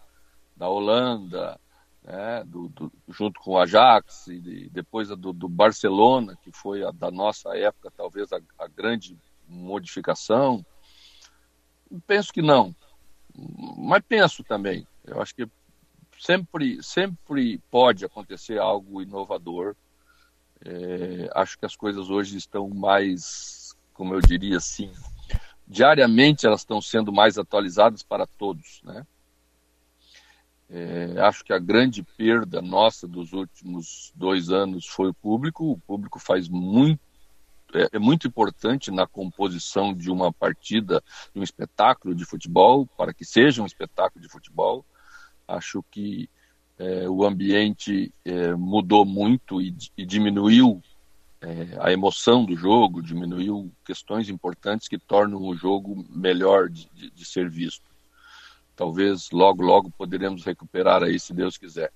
[0.55, 1.59] da Holanda,
[2.03, 6.85] né, do, do, junto com o Ajax, e depois a do, do, Barcelona, que foi
[6.85, 9.17] a da nossa época, talvez a, a grande
[9.49, 10.65] modificação.
[12.07, 12.77] Penso que não,
[13.79, 14.87] mas penso também.
[15.07, 15.49] Eu acho que
[16.19, 19.75] sempre, sempre pode acontecer algo inovador.
[20.63, 23.64] É, acho que as coisas hoje estão mais
[23.95, 24.93] como eu diria assim,
[25.67, 29.07] diariamente elas estão sendo mais atualizadas para todos, né?
[30.69, 35.71] É, acho que a grande perda nossa dos últimos dois anos foi o público.
[35.71, 37.01] O público faz muito,
[37.75, 41.03] é, é muito importante na composição de uma partida,
[41.33, 44.85] de um espetáculo de futebol, para que seja um espetáculo de futebol.
[45.47, 46.29] Acho que
[46.79, 50.83] é, o ambiente é, mudou muito e, e diminuiu
[51.45, 57.11] é, a emoção do jogo, diminuiu questões importantes que tornam o jogo melhor de, de,
[57.11, 57.85] de ser visto.
[58.75, 61.93] Talvez logo, logo poderemos recuperar aí, se Deus quiser.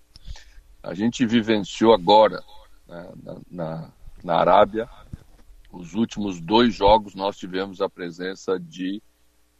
[0.83, 2.43] A gente vivenciou agora,
[2.87, 4.89] né, na, na, na Arábia,
[5.73, 9.03] os últimos dois jogos nós tivemos a presença de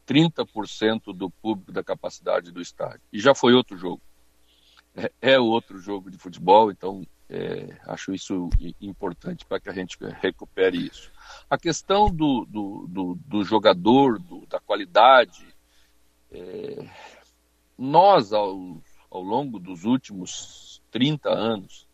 [0.07, 3.01] 30% do público da capacidade do estádio.
[3.11, 4.03] E já foi outro jogo.
[4.95, 8.49] É, é outro jogo de futebol, então é, acho isso
[8.81, 11.13] importante para que a gente recupere isso.
[11.49, 15.47] A questão do, do, do, do jogador, do, da qualidade,
[16.31, 16.89] é,
[17.77, 21.87] nós, ao, ao longo dos últimos 30 anos,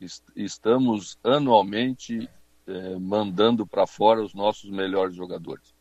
[0.00, 2.28] est estamos anualmente
[2.66, 5.74] é, mandando para fora os nossos melhores jogadores.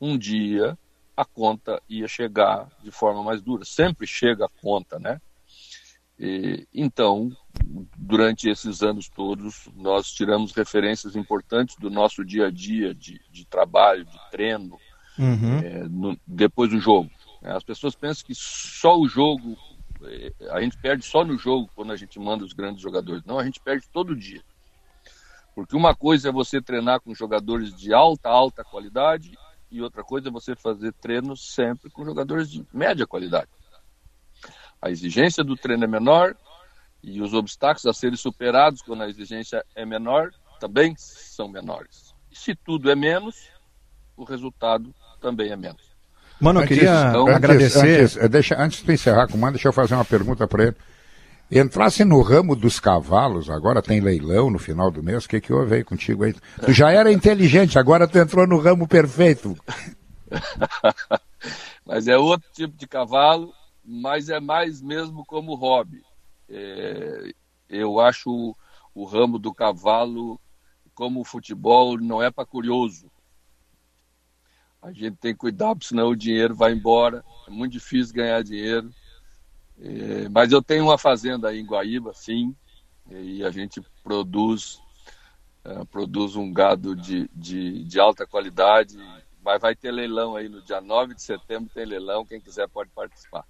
[0.00, 0.78] Um dia
[1.16, 3.64] a conta ia chegar de forma mais dura.
[3.64, 5.20] Sempre chega a conta, né?
[6.18, 7.30] E, então,
[7.96, 13.46] durante esses anos todos, nós tiramos referências importantes do nosso dia a dia de, de
[13.46, 14.78] trabalho, de treino,
[15.18, 15.58] uhum.
[15.58, 17.10] é, no, depois do jogo.
[17.42, 19.56] As pessoas pensam que só o jogo,
[20.02, 23.24] é, a gente perde só no jogo quando a gente manda os grandes jogadores.
[23.24, 24.42] Não, a gente perde todo dia.
[25.54, 29.36] Porque uma coisa é você treinar com jogadores de alta, alta qualidade,
[29.70, 33.48] e outra coisa é você fazer treinos sempre com jogadores de média qualidade.
[34.80, 36.36] A exigência do treino é menor
[37.02, 42.14] e os obstáculos a serem superados quando a exigência é menor também são menores.
[42.30, 43.48] E se tudo é menos,
[44.16, 45.88] o resultado também é menos.
[46.40, 48.00] Mano, eu antes, queria então, agradecer.
[48.00, 50.64] Antes, eh, deixa, antes de encerrar com o Mano, deixa eu fazer uma pergunta para
[50.64, 50.76] ele.
[51.50, 55.52] Entrasse no ramo dos cavalos, agora tem leilão no final do mês, o que, que
[55.52, 56.34] houve aí contigo aí?
[56.62, 59.56] Tu já era inteligente, agora tu entrou no ramo perfeito.
[61.86, 63.50] Mas é outro tipo de cavalo,
[63.88, 66.02] mas é mais mesmo como hobby.
[66.46, 67.32] É,
[67.70, 68.56] eu acho o,
[68.94, 70.38] o ramo do cavalo,
[70.94, 73.10] como o futebol, não é para curioso.
[74.82, 77.24] A gente tem que cuidar, porque senão o dinheiro vai embora.
[77.46, 78.90] É muito difícil ganhar dinheiro.
[79.80, 82.54] É, mas eu tenho uma fazenda aí em Guaíba, sim,
[83.10, 84.82] e a gente produz,
[85.64, 88.98] é, produz um gado de, de, de alta qualidade.
[89.42, 92.90] Mas vai ter leilão aí no dia 9 de setembro, tem leilão, quem quiser pode
[92.90, 93.46] participar.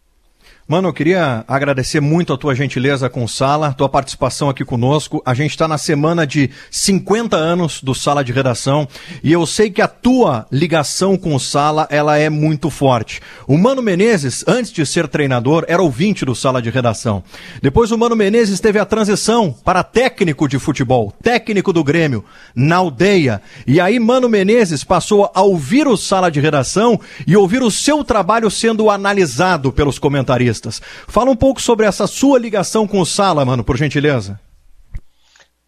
[0.71, 5.23] Mano, eu queria agradecer muito a tua gentileza com o Sala, tua participação aqui conosco.
[5.25, 8.87] A gente está na semana de 50 anos do Sala de Redação
[9.25, 13.23] e eu sei que a tua ligação com o Sala ela é muito forte.
[13.47, 17.25] O Mano Menezes, antes de ser treinador, era ouvinte do Sala de Redação.
[17.63, 22.23] Depois o Mano Menezes teve a transição para técnico de futebol, técnico do Grêmio,
[22.55, 23.41] na aldeia.
[23.67, 28.05] E aí Mano Menezes passou a ouvir o Sala de Redação e ouvir o seu
[28.05, 29.99] trabalho sendo analisado pelos
[31.07, 34.41] Fala um pouco sobre essa sua ligação com o Sala, mano, por gentileza.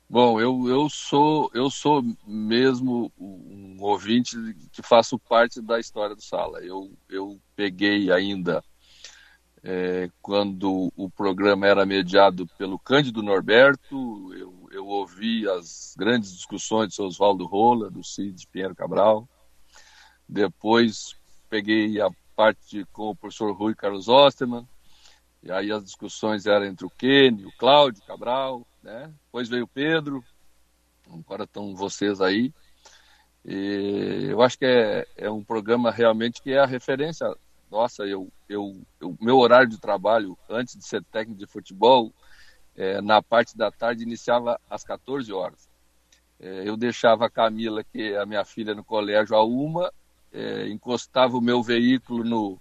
[0.09, 4.37] Bom, eu, eu sou eu sou mesmo um ouvinte
[4.73, 6.59] que faço parte da história do Sala.
[6.61, 8.61] Eu, eu peguei ainda
[9.63, 16.95] é, quando o programa era mediado pelo Cândido Norberto, eu, eu ouvi as grandes discussões
[16.95, 19.29] seu Oswaldo Rola, do Cid Pinheiro Cabral.
[20.29, 21.15] Depois
[21.49, 22.09] peguei a
[22.41, 24.67] parte com o professor Rui Carlos Osterman.
[25.43, 29.13] E aí as discussões eram entre o Kenny, o Cláudio Cabral, né?
[29.27, 30.25] Depois veio o Pedro,
[31.13, 32.51] agora estão vocês aí.
[33.45, 37.27] E eu acho que é, é um programa realmente que é a referência.
[37.71, 42.11] Nossa, eu, eu, eu meu horário de trabalho antes de ser técnico de futebol,
[42.75, 45.69] é, na parte da tarde iniciava às 14 horas.
[46.39, 49.93] É, eu deixava a Camila, que é a minha filha, no colégio a uma,
[50.33, 52.61] é, encostava o meu veículo no,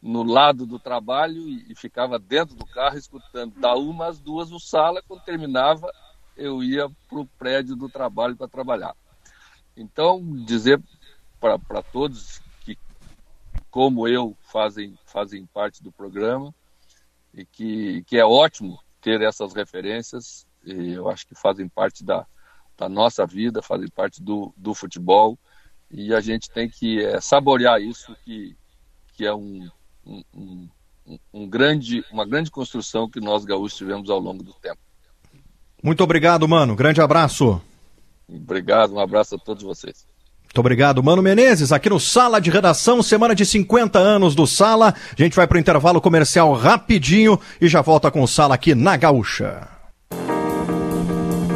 [0.00, 4.52] no lado do trabalho e, e ficava dentro do carro escutando da uma às duas
[4.52, 5.02] o sala.
[5.06, 5.90] Quando terminava,
[6.36, 8.94] eu ia para o prédio do trabalho para trabalhar.
[9.76, 10.82] Então, dizer
[11.40, 12.78] para todos que,
[13.70, 16.54] como eu, fazem, fazem parte do programa
[17.34, 22.24] e que, que é ótimo ter essas referências, eu acho que fazem parte da,
[22.76, 25.36] da nossa vida, fazem parte do, do futebol
[25.92, 28.56] e a gente tem que é, saborear isso, que,
[29.14, 29.68] que é um,
[30.06, 30.68] um, um,
[31.32, 34.78] um grande, uma grande construção que nós gaúchos tivemos ao longo do tempo.
[35.82, 36.74] Muito obrigado, mano.
[36.74, 37.60] Grande abraço.
[38.28, 40.06] Obrigado, um abraço a todos vocês.
[40.44, 44.94] Muito obrigado, Mano Menezes, aqui no Sala de Redação, semana de 50 anos do Sala.
[45.18, 48.74] A gente vai para o intervalo comercial rapidinho e já volta com o Sala aqui
[48.74, 49.81] na Gaúcha.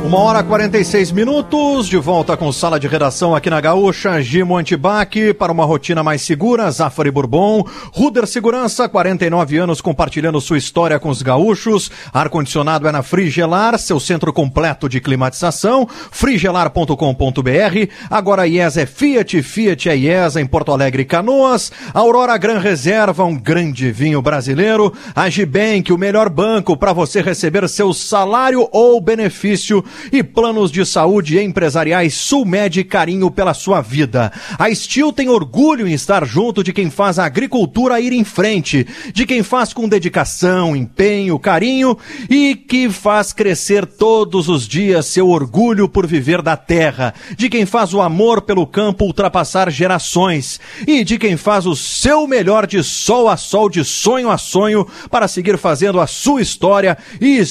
[0.06, 4.56] Uma hora e 46 minutos, de volta com sala de redação aqui na Gaúcha, Gimo
[4.56, 11.00] Antibac, para uma rotina mais segura, Zafari Bourbon, Ruder Segurança, 49 anos compartilhando sua história
[11.00, 18.76] com os gaúchos, ar-condicionado é na Frigelar, seu centro completo de climatização, frigelar.com.br, agora IES
[18.76, 24.22] é Fiat, Fiat é IES em Porto Alegre Canoas, Aurora Gran Reserva, um grande vinho
[24.22, 30.84] brasileiro, Agibank, o melhor banco para você receber seu salário ou benefício e planos de
[30.84, 34.32] saúde empresariais Sulmed carinho pela sua vida.
[34.58, 38.86] A Steel tem orgulho em estar junto de quem faz a agricultura ir em frente,
[39.12, 41.96] de quem faz com dedicação, empenho, carinho
[42.28, 47.66] e que faz crescer todos os dias seu orgulho por viver da terra, de quem
[47.66, 52.82] faz o amor pelo campo ultrapassar gerações e de quem faz o seu melhor de
[52.82, 57.44] sol a sol, de sonho a sonho para seguir fazendo a sua história e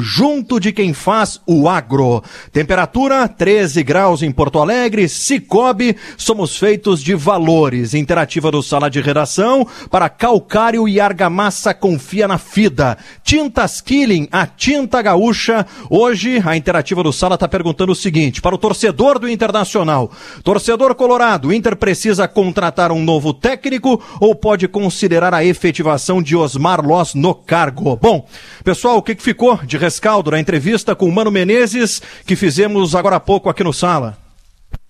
[0.00, 2.22] junto de quem faz o agro.
[2.52, 7.94] Temperatura 13 graus em Porto Alegre, Cicobi, somos feitos de valores.
[7.94, 12.96] Interativa do Sala de Redação, para calcário e argamassa confia na FIDA.
[13.22, 15.66] Tintas Killing, a tinta gaúcha.
[15.90, 20.10] Hoje, a Interativa do Sala está perguntando o seguinte, para o torcedor do Internacional.
[20.44, 26.36] Torcedor colorado, o Inter precisa contratar um novo técnico ou pode considerar a efetivação de
[26.36, 27.96] Osmar Loss no cargo?
[27.96, 28.26] Bom,
[28.64, 32.36] pessoal, o que, que ficou de rescaldo na entrevista com o Mano Menezes Menezes, que
[32.36, 34.18] fizemos agora há pouco aqui no Sala.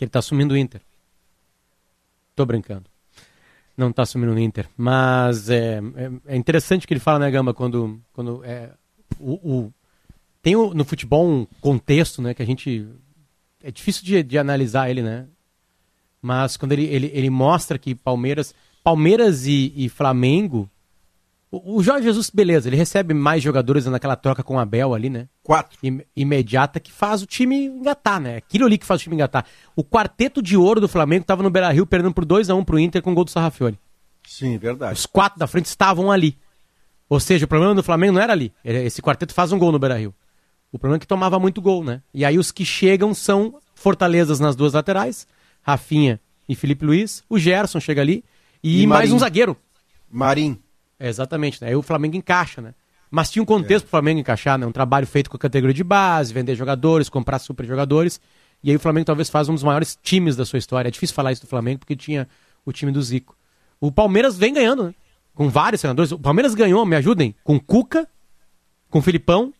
[0.00, 0.80] Ele está assumindo o Inter.
[2.34, 2.86] Tô brincando.
[3.76, 4.68] Não está assumindo o Inter.
[4.76, 8.70] Mas é, é, é, interessante que ele fala, né, Gamba, quando, quando é,
[9.20, 9.72] o, o
[10.42, 12.88] tem o, no futebol um contexto, né, que a gente...
[13.62, 15.26] É difícil de, de analisar ele, né?
[16.20, 18.54] Mas quando ele, ele, ele mostra que Palmeiras...
[18.82, 20.68] Palmeiras e, e Flamengo
[21.50, 25.28] o Jorge Jesus, beleza, ele recebe mais jogadores naquela troca com o Abel ali, né?
[25.42, 25.78] Quatro.
[26.14, 28.36] imediata que faz o time engatar, né?
[28.36, 29.46] Aquilo ali que faz o time engatar.
[29.76, 32.78] O quarteto de ouro do Flamengo estava no Beira Rio perdendo por 2x1 um pro
[32.78, 33.78] Inter com o gol do Sarrafiori.
[34.26, 34.94] Sim, verdade.
[34.94, 36.36] Os quatro da frente estavam ali.
[37.08, 38.52] Ou seja, o problema do Flamengo não era ali.
[38.64, 40.12] Esse quarteto faz um gol no Beira Rio.
[40.72, 42.02] O problema é que tomava muito gol, né?
[42.12, 45.26] E aí os que chegam são fortalezas nas duas laterais,
[45.62, 47.22] Rafinha e Felipe Luiz.
[47.30, 48.24] O Gerson chega ali.
[48.62, 49.56] E, e mais um zagueiro.
[50.10, 50.58] Marim.
[50.98, 51.68] É, exatamente, né?
[51.68, 52.74] Aí o Flamengo encaixa, né?
[53.10, 53.86] Mas tinha um contexto é.
[53.86, 54.66] para o Flamengo encaixar, né?
[54.66, 58.20] Um trabalho feito com a categoria de base, vender jogadores, comprar super jogadores.
[58.62, 60.88] E aí o Flamengo talvez faz um dos maiores times da sua história.
[60.88, 62.28] É difícil falar isso do Flamengo porque tinha
[62.64, 63.36] o time do Zico.
[63.80, 64.94] O Palmeiras vem ganhando, né?
[65.36, 66.10] com vários treinadores.
[66.10, 68.08] O Palmeiras ganhou, me ajudem, com Cuca,
[68.90, 69.52] com Filipão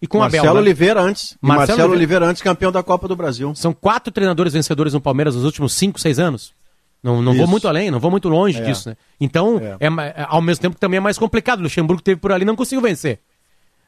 [0.00, 0.54] e com Marcelo Abel.
[0.54, 0.60] né?
[0.60, 1.36] Oliveira antes.
[1.42, 1.92] Marcelo Marcelo.
[1.92, 3.52] Oliveira antes campeão da Copa do Brasil.
[3.54, 6.54] São quatro treinadores vencedores no Palmeiras nos últimos cinco, seis anos.
[7.02, 8.64] Não, não vou muito além, não vou muito longe É.
[8.64, 8.96] disso, né?
[9.20, 9.76] Então, É.
[9.86, 9.86] é.
[10.20, 11.60] é, ao mesmo tempo que também é mais complicado.
[11.60, 13.20] O Luxemburgo teve por ali e não conseguiu vencer.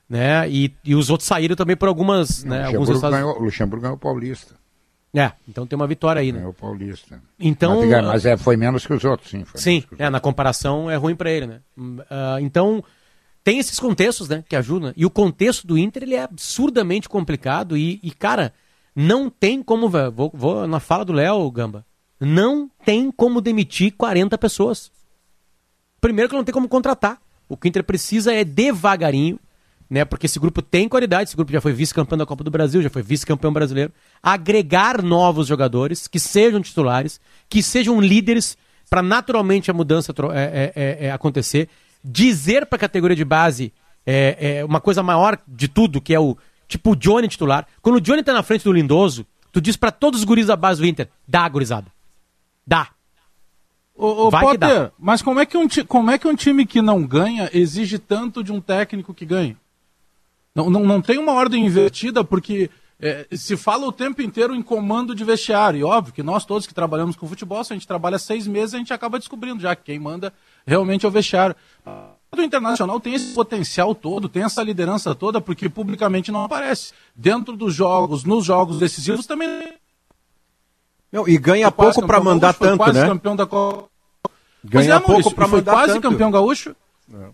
[0.09, 0.49] Né?
[0.49, 2.43] E, e os outros saíram também por algumas.
[2.45, 3.19] né, o, alguns Luxemburgo estados...
[3.19, 4.55] ganhou, o Luxemburgo ganhou o Paulista.
[5.13, 6.39] É, então tem uma vitória aí, né?
[6.39, 7.21] Ganhou o Paulista.
[7.39, 7.85] Então.
[7.85, 9.45] mas, mas é, foi menos que os outros, sim.
[9.45, 11.61] foi Sim, é, na comparação é ruim pra ele, né?
[12.09, 12.83] Ah, então,
[13.43, 14.93] tem esses contextos, né, que ajudam.
[14.97, 18.53] E o contexto do Inter, ele é absurdamente complicado e, e, cara,
[18.95, 21.85] não tem como, vou, vou na fala do Léo, Gamba,
[22.21, 24.93] não tem como demitir 40 pessoas.
[26.01, 27.19] Primeiro que não tem como contratar.
[27.49, 29.39] O que o Inter precisa é devagarinho,
[29.89, 30.05] né?
[30.05, 32.91] Porque esse grupo tem qualidade, esse grupo já foi vice-campeão da Copa do Brasil, já
[32.91, 33.93] foi vice-campeão brasileiro.
[34.23, 38.57] Agregar novos jogadores que sejam titulares, que sejam líderes,
[38.89, 41.69] para naturalmente a mudança é, é, é, é, acontecer.
[42.05, 43.73] Dizer para a categoria de base
[44.07, 46.37] é, é, uma coisa maior de tudo, que é o
[46.69, 47.67] tipo o Johnny titular.
[47.83, 50.57] Quando o Johnny tá na frente do Lindoso, tu diz para todos os guris da
[50.57, 51.87] base do Inter: dá, gurizada.
[52.67, 52.89] Dá.
[53.95, 54.69] Ô, ô Vai que dá.
[54.69, 57.99] Potter, mas como é, que um como é que um time que não ganha exige
[57.99, 59.57] tanto de um técnico que ganha?
[60.55, 64.63] Não, não, não tem uma ordem invertida, porque é, se fala o tempo inteiro em
[64.63, 65.81] comando de vestiário.
[65.81, 68.75] E óbvio que nós todos que trabalhamos com futebol, se a gente trabalha seis meses,
[68.75, 70.33] a gente acaba descobrindo já que quem manda
[70.67, 71.57] realmente é o vestiário.
[71.87, 76.93] O Internacional tem esse potencial todo, tem essa liderança toda, porque publicamente não aparece.
[77.15, 79.49] Dentro dos jogos, nos jogos decisivos também
[81.13, 83.07] Não, e ganha foi pouco para mandar gaúcho, tanto, quase né?
[83.07, 83.89] campeão da Copa.
[84.65, 86.03] Ganha é, pouco foi mandar quase tanto.
[86.03, 86.77] campeão gaúcho,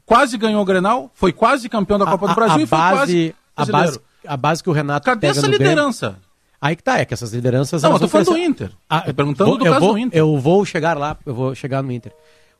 [0.05, 3.35] quase ganhou o Grenal, foi quase campeão da Copa do Brasil e foi base, quase
[3.57, 6.19] a base, a base que o Renato Cadê pega essa no Grêmio- liderança?
[6.59, 7.83] Aí que tá, é que essas lideranças.
[7.83, 8.71] Não, eu tô falando do Inter.
[8.89, 10.19] Ah, Tô perguntando vou- do eu caso vou, do Inter.
[10.19, 12.13] Eu vou chegar lá, eu vou chegar no Inter.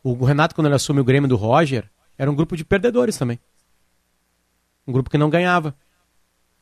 [0.05, 1.89] O Renato, quando ele assume o Grêmio do Roger,
[2.19, 3.41] era um grupo de perdedores também.
[4.87, 5.75] Um grupo que não ganhava.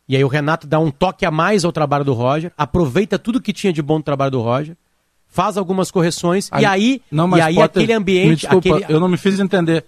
[0.09, 3.41] E aí o Renato dá um toque a mais ao trabalho do Roger, aproveita tudo
[3.41, 4.77] que tinha de bom no trabalho do Roger,
[5.27, 8.41] faz algumas correções, e aí, não, e mas aí Potter, aquele ambiente.
[8.41, 8.93] desculpa, aquele...
[8.93, 9.85] eu não me fiz entender.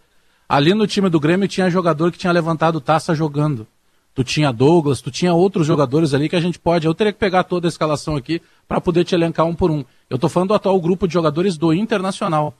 [0.48, 3.66] Ali no time do Grêmio tinha jogador que tinha levantado taça jogando.
[4.14, 6.86] Tu tinha Douglas, tu tinha outros jogadores ali que a gente pode.
[6.86, 9.84] Eu teria que pegar toda a escalação aqui para poder te elencar um por um.
[10.08, 12.54] Eu tô falando do atual grupo de jogadores do Internacional.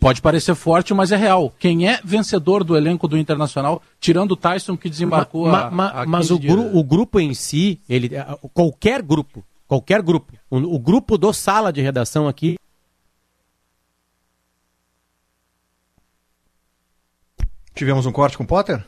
[0.00, 1.52] Pode parecer forte, mas é real.
[1.58, 5.90] Quem é vencedor do elenco do Internacional, tirando o Tyson que desembarcou Ma- a, ma-
[5.90, 8.10] a mas 15 o, gru- o grupo em si, ele,
[8.54, 12.56] qualquer grupo, qualquer grupo, o, o grupo do sala de redação aqui.
[17.74, 18.84] Tivemos um corte com o Potter?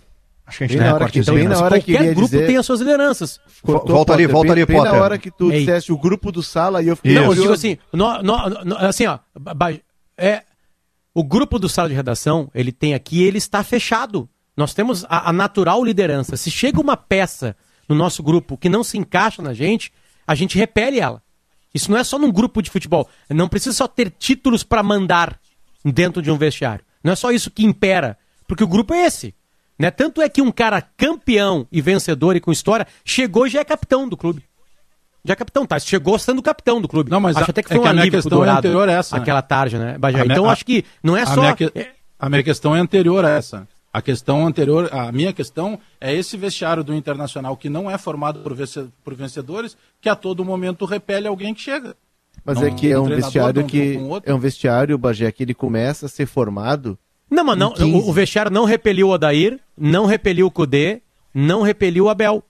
[0.47, 1.37] Acho que a gente Bem tem um hora que- cortezinho.
[1.37, 3.41] bem na hora que qualquer grupo dizer- tem as suas lideranças.
[3.63, 4.93] Cortou, volta ali, Potter, volta bem, ali, bem Potter.
[4.93, 5.61] na hora que tu Ei.
[5.61, 8.77] disseste o grupo do sala e eu fiquei Não, eu digo assim, no- no- no-
[8.79, 9.73] assim, ó, ba- ba-
[10.17, 10.45] é,
[11.17, 14.29] o grupo do sala de redação, ele tem aqui, ele está fechado.
[14.55, 16.37] Nós temos a, a natural liderança.
[16.37, 17.57] Se chega uma peça
[17.89, 19.91] no nosso grupo que não se encaixa na gente,
[20.27, 21.23] a gente repele ela.
[21.73, 23.09] Isso não é só num grupo de futebol.
[23.31, 25.41] Não precisa só ter títulos para mandar
[25.83, 26.85] dentro de um vestiário.
[27.03, 29.35] Não é só isso que impera, porque o grupo é esse.
[29.79, 29.91] Né?
[29.91, 33.65] Tanto é que um cara campeão e vencedor e com história chegou e já é
[33.65, 34.45] capitão do clube.
[35.27, 35.79] Já é capitão, tá?
[35.79, 37.11] Chegou sendo capitão do clube.
[37.11, 38.39] Não, mas acho a- até que é foi um que a minha alívio pro questão
[38.39, 38.59] é Dourado.
[38.69, 39.23] anterior a essa, né?
[39.23, 40.23] Aquela tarde, né, Bajé?
[40.23, 41.41] Minha- Então a- acho que não é a só.
[41.41, 41.73] minha que-
[42.19, 43.69] A minha questão é anterior a essa.
[43.93, 48.41] A questão anterior, a minha questão é esse vestiário do Internacional que não é formado
[48.41, 51.97] por, vence- por vencedores, que a todo momento repele alguém que chega.
[52.45, 53.99] Mas Não, é que é um um vestiário que.
[54.25, 56.99] É um vestiário, Bagé, que ele começa a ser formado.
[57.31, 57.93] Não, mas não, Em 15.
[58.07, 61.01] o, o vestiário não repeliu o Odair, não repeliu o Cudê,
[61.35, 62.43] não repeliu o Abel.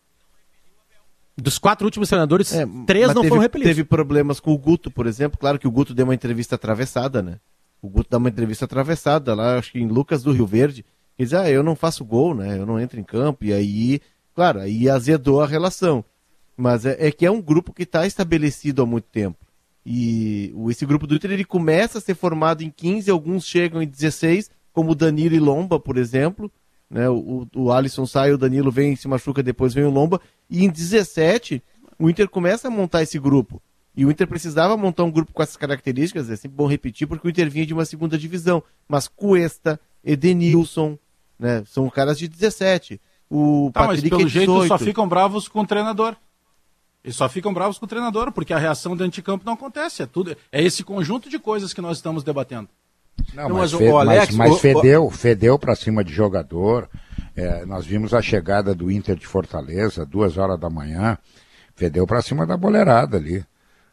[1.37, 3.71] Dos quatro últimos treinadores, É, três não teve, foram repelidos.
[3.71, 5.39] Teve problemas com o Guto, por exemplo.
[5.39, 7.39] Claro que o Guto deu uma entrevista atravessada, né?
[7.83, 10.85] O Guto dá uma entrevista atravessada lá, acho que em Lucas do Rio Verde.
[11.19, 12.59] Ele diz, ah, eu não faço gol, né?
[12.59, 13.45] Eu não entro em campo.
[13.45, 14.01] E aí,
[14.35, 16.05] claro, aí azedou a relação.
[16.57, 19.37] Mas é, é que é um grupo que está estabelecido há muito tempo.
[19.85, 23.87] E esse grupo do Inter, ele começa a ser formado em 15, alguns chegam em
[23.87, 26.51] 16, como o Danilo e Lomba, por exemplo.
[26.91, 27.09] Né?
[27.09, 30.21] O, o Alisson sai, o Danilo vem, se machuca, depois vem o Lomba.
[30.49, 31.63] E em 17,
[31.99, 33.61] o Inter começa a montar esse grupo.
[33.97, 37.27] E o Inter precisava montar um grupo com essas características, é sempre bom repetir, porque
[37.27, 38.63] o Inter vinha de uma segunda divisão.
[38.87, 40.99] Mas Cuesta, Edenilson,
[41.39, 41.65] né?
[41.67, 43.01] são caras de 17.
[43.31, 44.69] O Tá, mas Patrick pelo é jeito 18.
[44.69, 46.15] só ficam bravos com o treinador.
[47.03, 50.03] Eles só ficam bravos com o treinador, porque a reação dentro de campo não acontece.
[50.03, 52.69] É, tudo, é esse conjunto de coisas que nós estamos debatendo.
[53.35, 56.03] Não, Não, mas, mas o- fe- o Alex, mas- mas o- fedeu, fedeu para cima
[56.05, 56.89] de jogador.
[57.35, 61.19] É, nós vimos a chegada do Inter de Fortaleza, duas horas da manhã.
[61.75, 63.45] Fedeu para cima da boleirada ali.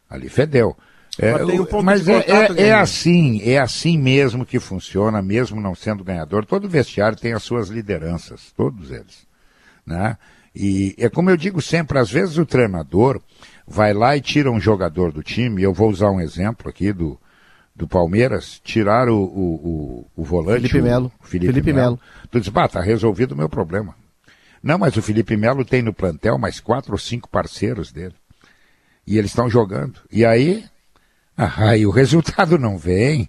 [0.09, 0.75] Ali fedeu.
[1.19, 6.03] É, um mas é, é, é, assim, é assim mesmo que funciona, mesmo não sendo
[6.03, 6.45] ganhador.
[6.45, 9.27] Todo vestiário tem as suas lideranças, todos eles.
[9.85, 10.17] Né?
[10.55, 13.21] E é como eu digo sempre, às vezes o treinador
[13.67, 17.19] vai lá e tira um jogador do time, eu vou usar um exemplo aqui do,
[17.75, 20.67] do Palmeiras, tirar o, o, o, o volante.
[20.67, 21.11] Felipe Melo.
[21.21, 21.99] Felipe, Felipe Melo.
[22.29, 23.95] Tu diz, bah, tá resolvido o meu problema.
[24.61, 28.15] Não, mas o Felipe Melo tem no plantel mais quatro ou cinco parceiros dele.
[29.05, 29.99] E eles estão jogando.
[30.11, 30.63] E aí,
[31.35, 33.27] ah, aí o resultado não vem.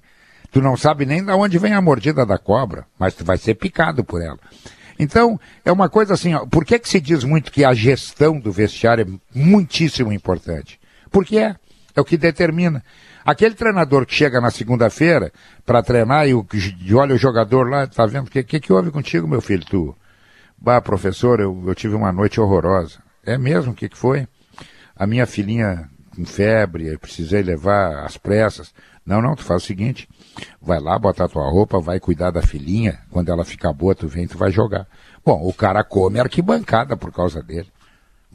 [0.53, 3.55] Tu não sabe nem de onde vem a mordida da cobra, mas tu vai ser
[3.55, 4.39] picado por ela.
[4.97, 8.39] Então, é uma coisa assim, ó, por que, que se diz muito que a gestão
[8.39, 10.79] do vestiário é muitíssimo importante?
[11.11, 11.57] Porque é,
[11.97, 12.85] é o que determina.
[13.25, 15.33] Aquele treinador que chega na segunda-feira
[15.65, 16.47] para treinar e, o,
[16.81, 18.27] e olha o jogador lá, tá vendo?
[18.27, 19.65] O que, que, que houve contigo, meu filho?
[19.65, 19.97] Tu,
[20.59, 22.99] bah, professor, eu, eu tive uma noite horrorosa.
[23.25, 23.73] É mesmo?
[23.73, 24.29] O que, que foi?
[24.95, 28.75] A minha filhinha com febre, eu precisei levar às pressas.
[29.05, 30.09] Não, não, tu faz o seguinte,
[30.61, 34.09] vai lá, bota a tua roupa, vai cuidar da filhinha, quando ela ficar boa, tu
[34.09, 34.87] vem, tu vai jogar.
[35.25, 37.69] Bom, o cara come arquibancada por causa dele.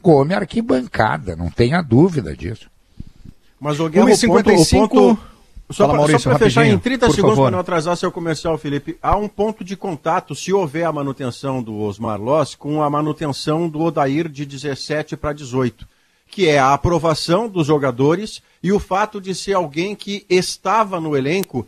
[0.02, 2.70] Come arquibancada, não tenha dúvida disso.
[3.60, 4.28] Mas o Guerra, 1,55...
[4.28, 5.30] Ponto, o ponto...
[5.70, 9.62] Só para fechar em 30 segundos para não atrasar seu comercial, Felipe, há um ponto
[9.62, 14.44] de contato, se houver a manutenção do Osmar Loss, com a manutenção do Odair de
[14.44, 15.86] 17 para 18,
[16.26, 21.16] que é a aprovação dos jogadores e o fato de ser alguém que estava no
[21.16, 21.66] elenco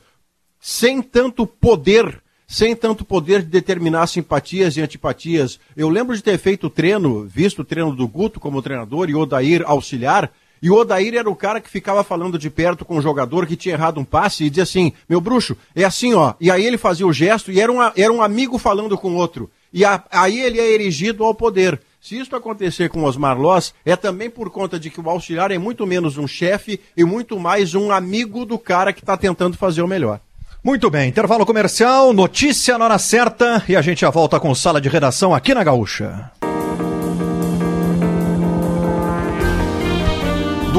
[0.61, 5.61] sem tanto poder, sem tanto poder de determinar simpatias e antipatias.
[5.77, 9.63] Eu lembro de ter feito treino, visto o treino do Guto como treinador e Odair
[9.65, 10.33] auxiliar,
[10.63, 13.57] e o Odair era o cara que ficava falando de perto com o jogador que
[13.57, 16.35] tinha errado um passe e dizia assim: meu bruxo, é assim, ó.
[16.41, 19.51] E aí ele fazia o gesto e era um, era um amigo falando com outro.
[19.73, 21.81] E a, aí ele é erigido ao poder.
[22.01, 25.59] Se isso acontecer com Osmar Loss, é também por conta de que o auxiliar é
[25.59, 29.83] muito menos um chefe e muito mais um amigo do cara que está tentando fazer
[29.83, 30.21] o melhor.
[30.65, 34.81] Muito bem, intervalo comercial, notícia na hora certa e a gente já volta com sala
[34.81, 36.31] de redação aqui na Gaúcha.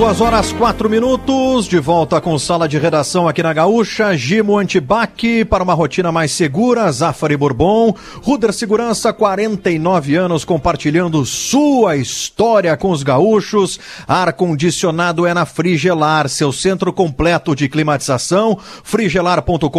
[0.03, 5.45] Duas horas quatro minutos, de volta com sala de redação aqui na Gaúcha, Gimo Antibac,
[5.45, 12.91] para uma rotina mais segura, Zafari Bourbon, Ruder Segurança, 49 anos compartilhando sua história com
[12.91, 19.69] os gaúchos, ar-condicionado é na Frigelar, seu centro completo de climatização, frigelar.com.br,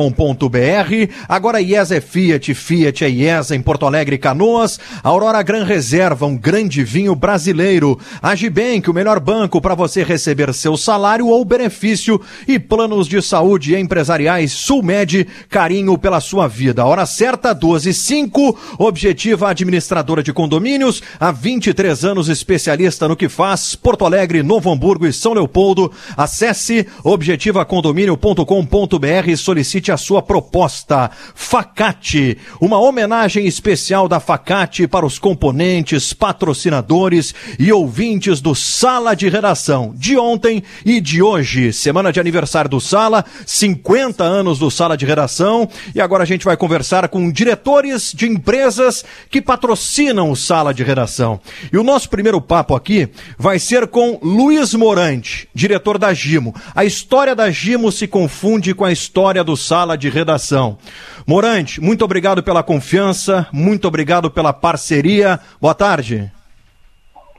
[1.28, 6.34] agora IESA é Fiat, Fiat é IESA em Porto Alegre Canoas, Aurora Gran Reserva, um
[6.36, 12.56] grande vinho brasileiro, Agibank, o melhor banco para você receber seu salário ou benefício e
[12.58, 16.84] planos de saúde empresariais Sulmed, carinho pela sua vida.
[16.84, 23.28] Hora certa, 12 e 5, objetiva administradora de condomínios, há 23 anos especialista no que
[23.28, 25.90] faz, Porto Alegre, Novo Hamburgo e São Leopoldo.
[26.16, 31.10] Acesse objetivacondomínio.com.br e solicite a sua proposta.
[31.34, 39.28] Facate, uma homenagem especial da Facate para os componentes, patrocinadores e ouvintes do Sala de
[39.28, 41.72] Redação de ontem e de hoje.
[41.72, 45.68] Semana de aniversário do Sala, 50 anos do Sala de Redação.
[45.94, 50.82] E agora a gente vai conversar com diretores de empresas que patrocinam o Sala de
[50.82, 51.40] Redação.
[51.72, 56.54] E o nosso primeiro papo aqui vai ser com Luiz Morante, diretor da Gimo.
[56.74, 60.78] A história da Gimo se confunde com a história do Sala de Redação.
[61.26, 65.40] Morante, muito obrigado pela confiança, muito obrigado pela parceria.
[65.60, 66.30] Boa tarde.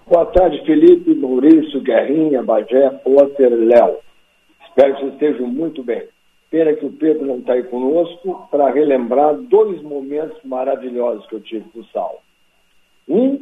[0.07, 3.97] Boa tarde, Felipe, Maurício, Guerrinha, Bagé, Potter, Léo.
[4.67, 6.03] Espero que vocês estejam muito bem.
[6.51, 11.41] Pena que o Pedro não está aí conosco para relembrar dois momentos maravilhosos que eu
[11.41, 12.21] tive com o Sal.
[13.09, 13.41] Um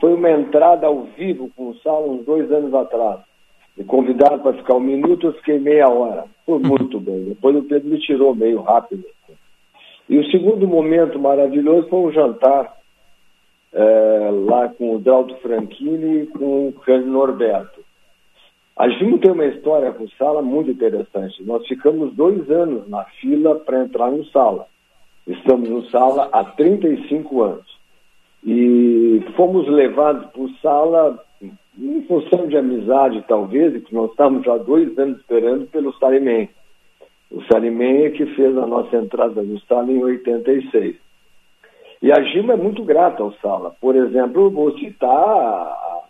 [0.00, 3.18] foi uma entrada ao vivo com o Sal uns dois anos atrás.
[3.76, 6.26] Me convidaram para ficar um minuto, eu fiquei meia hora.
[6.46, 7.24] Foi muito bem.
[7.24, 9.04] Depois o Pedro me tirou meio rápido.
[10.08, 12.83] E o segundo momento maravilhoso foi um jantar
[13.74, 17.84] é, lá com o Dalto Franchini e com o Cândido Norberto.
[18.76, 21.42] A Gimo tem uma história com sala muito interessante.
[21.44, 24.66] Nós ficamos dois anos na fila para entrar no sala.
[25.26, 27.74] Estamos no sala há 35 anos.
[28.44, 31.24] E fomos levados para o sala
[31.78, 36.48] em função de amizade, talvez, que nós estamos já dois anos esperando pelo Salimem.
[37.30, 40.96] O Salimem é que fez a nossa entrada no sala em 86.
[42.04, 43.74] E a Gima é muito grata ao Sala.
[43.80, 46.04] Por exemplo, vou citar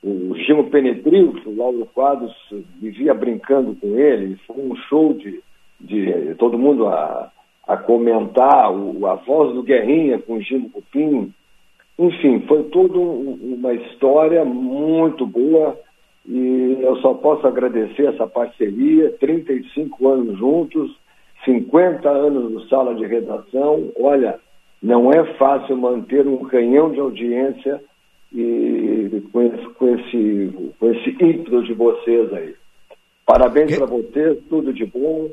[0.00, 2.32] o Gimo Penetril, que o Lauro Quadros
[2.80, 4.38] vivia brincando com ele.
[4.46, 5.42] Foi um show de,
[5.80, 7.32] de todo mundo a,
[7.66, 11.34] a comentar o, a voz do Guerrinha com o Gimo Cupim.
[11.98, 15.76] Enfim, foi toda um, uma história muito boa
[16.28, 20.96] E eu só posso agradecer essa parceria, 35 anos juntos,
[21.44, 23.90] 50 anos no sala de redação.
[23.98, 24.38] Olha,
[24.82, 27.80] não é fácil manter um canhão de audiência
[28.32, 32.54] e com esse, com esse, com esse ímpeto de vocês aí.
[33.26, 35.28] Parabéns para vocês, tudo de bom.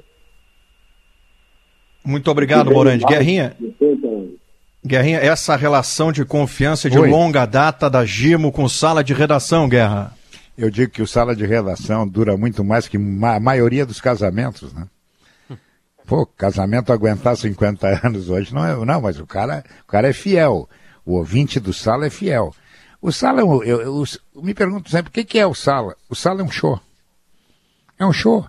[2.05, 3.05] Muito obrigado, Morandi.
[3.05, 3.55] Guerrinha.
[4.85, 7.09] Guerrinha, essa relação de confiança de Oi.
[7.09, 10.13] longa data da Gimo com sala de redação, Guerra.
[10.57, 14.73] Eu digo que o sala de redação dura muito mais que a maioria dos casamentos,
[14.73, 14.87] né?
[16.07, 18.73] Pô, casamento aguentar 50 anos hoje não é.
[18.85, 20.67] Não, mas o cara, o cara é fiel.
[21.05, 22.55] O ouvinte do sala é fiel.
[23.01, 24.03] O sala, é um- eu, eu-
[24.33, 25.95] eu me pergunto sempre, o que, que é o sala?
[26.09, 26.79] O sala é um show.
[27.99, 28.47] É um show.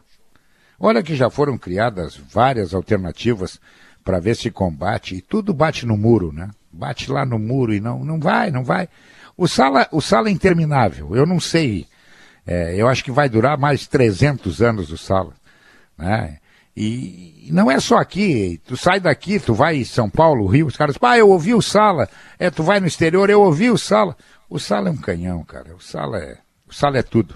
[0.79, 3.61] Olha que já foram criadas várias alternativas
[4.05, 6.49] para ver se combate, e tudo bate no muro, né?
[6.73, 8.89] Bate lá no muro e não, não vai, não vai.
[9.37, 11.87] O sala, o sala é interminável, eu não sei.
[12.47, 15.33] É, eu acho que vai durar mais 300 anos o sala.
[15.99, 16.39] Né?
[16.81, 20.77] E, não é só aqui, tu sai daqui, tu vai em São Paulo, Rio, os
[20.77, 22.09] caras, pá, eu ouvi o sala.
[22.39, 24.15] É, tu vai no exterior, eu ouvi o sala.
[24.49, 25.75] O sala é um canhão, cara.
[25.75, 27.35] O sala é, o sala é tudo.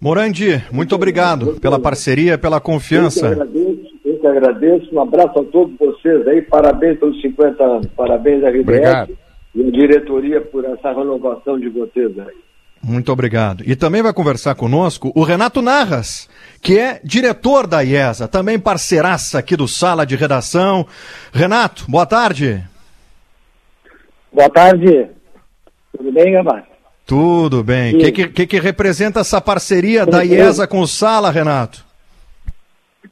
[0.00, 3.28] Morandi, muito obrigado pela parceria, pela Eu que confiança.
[3.28, 4.94] agradeço, eu que agradeço.
[4.94, 6.42] Um abraço a todos vocês aí.
[6.42, 7.86] Parabéns pelos 50 anos.
[7.96, 9.18] Parabéns à RBS Obrigado.
[9.54, 12.34] e à diretoria por essa renovação de vocês aí.
[12.86, 13.64] Muito obrigado.
[13.66, 16.30] E também vai conversar conosco o Renato Narras,
[16.62, 20.86] que é diretor da IESA, também parceiraça aqui do Sala de Redação.
[21.32, 22.62] Renato, boa tarde.
[24.32, 25.08] Boa tarde.
[25.96, 26.62] Tudo bem, Gambá?
[27.04, 27.96] Tudo bem.
[27.96, 30.38] O que, que, que que representa essa parceria da Tudo bem.
[30.38, 31.84] IESA com o Sala, Renato?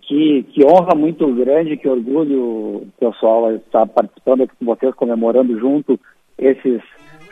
[0.02, 5.98] Que, que honra muito grande, que orgulho, pessoal, estar participando aqui com vocês, comemorando junto
[6.38, 6.80] esses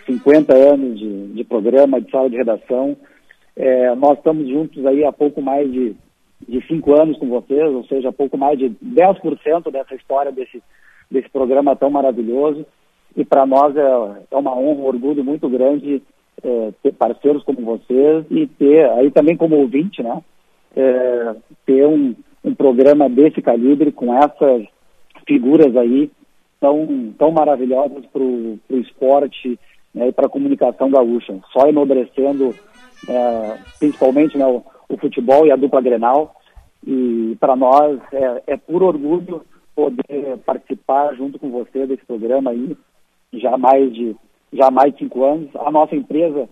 [0.07, 2.97] 50 anos de, de programa, de sala de redação.
[3.57, 5.95] É, nós estamos juntos aí há pouco mais de,
[6.49, 10.63] de cinco anos com vocês, ou seja, há pouco mais de 10% dessa história desse,
[11.11, 12.65] desse programa tão maravilhoso.
[13.17, 16.03] E para nós é, é uma honra, um orgulho muito grande
[16.43, 20.23] é, ter parceiros como vocês e ter, aí também como ouvinte, né?
[20.77, 21.37] é,
[21.67, 24.67] ter um, um programa desse calibre com essas
[25.27, 26.11] figuras aí
[26.61, 29.59] tão, tão maravilhosas para o esporte
[29.95, 31.39] né, e para a comunicação gaúcha.
[31.53, 32.55] Só enobrecendo
[33.09, 36.35] é, principalmente né, o, o futebol e a dupla Grenal.
[36.87, 39.43] E para nós é, é puro orgulho
[39.75, 42.77] poder participar junto com você desse programa aí,
[43.33, 44.17] já mais de,
[44.53, 45.49] já mais de cinco anos.
[45.57, 46.49] A nossa empresa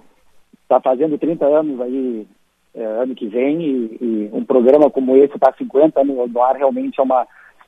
[0.62, 2.26] está fazendo 30 anos aí
[2.74, 6.56] é, ano que vem e, e um programa como esse está 50 anos no ar
[6.56, 7.26] realmente é uma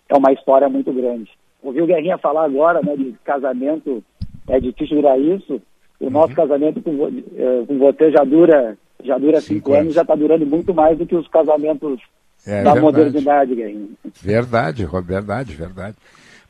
[0.08, 1.30] é uma história muito grande.
[1.62, 4.04] Ouvi o Guerrinha falar agora né, de casamento,
[4.49, 5.61] é difícil durar isso.
[6.01, 10.03] O nosso casamento com, eh, com você já dura já dura cinco, Cinco anos, já
[10.03, 12.01] está durando muito mais do que os casamentos
[12.47, 12.80] É da verdade.
[12.80, 13.88] modernidade, Guerrinha.
[14.20, 15.97] Verdade, verdade, verdade.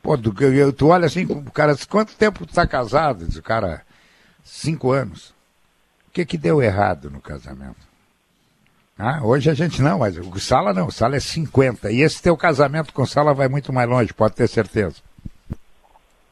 [0.03, 3.25] Pô, tu, olha assim, o cara, quanto tempo tu tá casado?
[3.25, 3.83] Diz o cara,
[4.45, 5.31] cinco anos.
[6.09, 7.77] O que que deu errado no casamento?
[8.99, 11.91] Ah, hoje a gente não, mas o Sala não, o Sala é 50.
[11.91, 14.97] E esse teu casamento com o Sala vai muito mais longe, pode ter certeza.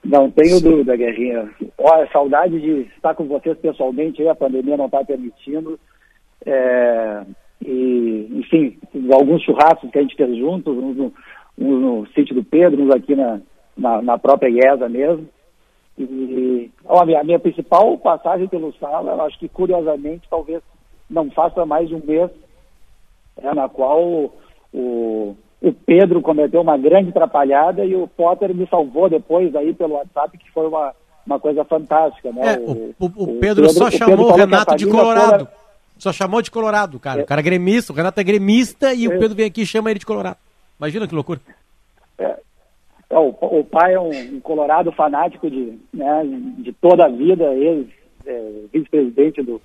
[0.05, 1.51] Não tenho dúvida, Guerrinha.
[1.79, 5.79] Olha, saudade de estar com vocês pessoalmente, a pandemia não está permitindo.
[6.45, 7.23] É,
[7.65, 8.79] e, enfim,
[9.13, 11.13] alguns churrascos que a gente fez juntos, uns no,
[11.59, 13.41] uns no sítio do Pedro, uns aqui na,
[13.77, 15.29] na, na própria IESA mesmo.
[15.99, 20.63] E ó, a, minha, a minha principal passagem pelo Sala, eu acho que curiosamente talvez
[21.11, 22.31] não faça mais de um mês,
[23.37, 24.33] é, na qual
[24.73, 29.73] o, o, o Pedro cometeu uma grande atrapalhada e o Potter me salvou depois aí
[29.75, 30.93] pelo WhatsApp, que foi uma,
[31.27, 32.55] uma coisa fantástica, né?
[32.55, 35.39] É, o, o- o Pedro só chamou o a Renato de Colorado.
[35.47, 35.61] toda-
[35.99, 37.23] Só chamou de Colorado, cara.
[37.23, 39.19] O cara é gremista, o Renato é gremista e o É.
[39.19, 40.37] Pedro vem aqui e chama ele de Colorado.
[40.79, 41.41] Imagina que loucura.
[42.19, 42.37] É,
[43.11, 46.23] o, o pai é um, um colorado fanático de, né,
[46.59, 47.89] de toda a vida, ele
[48.27, 48.43] é
[48.73, 49.61] vice-presidente do,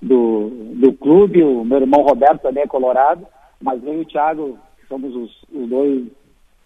[0.00, 3.26] do, do clube, o meu irmão Roberto também é colorado,
[3.60, 4.56] mas e o Thiago,
[4.94, 6.04] somos os, os dois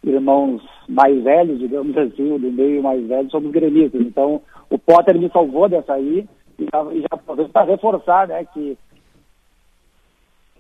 [0.05, 4.01] irmãos mais velhos, digamos assim, o do meio mais velho, somos gremistas.
[4.01, 8.77] Então, o Potter me salvou dessa aí e já, e já para reforçar, né, que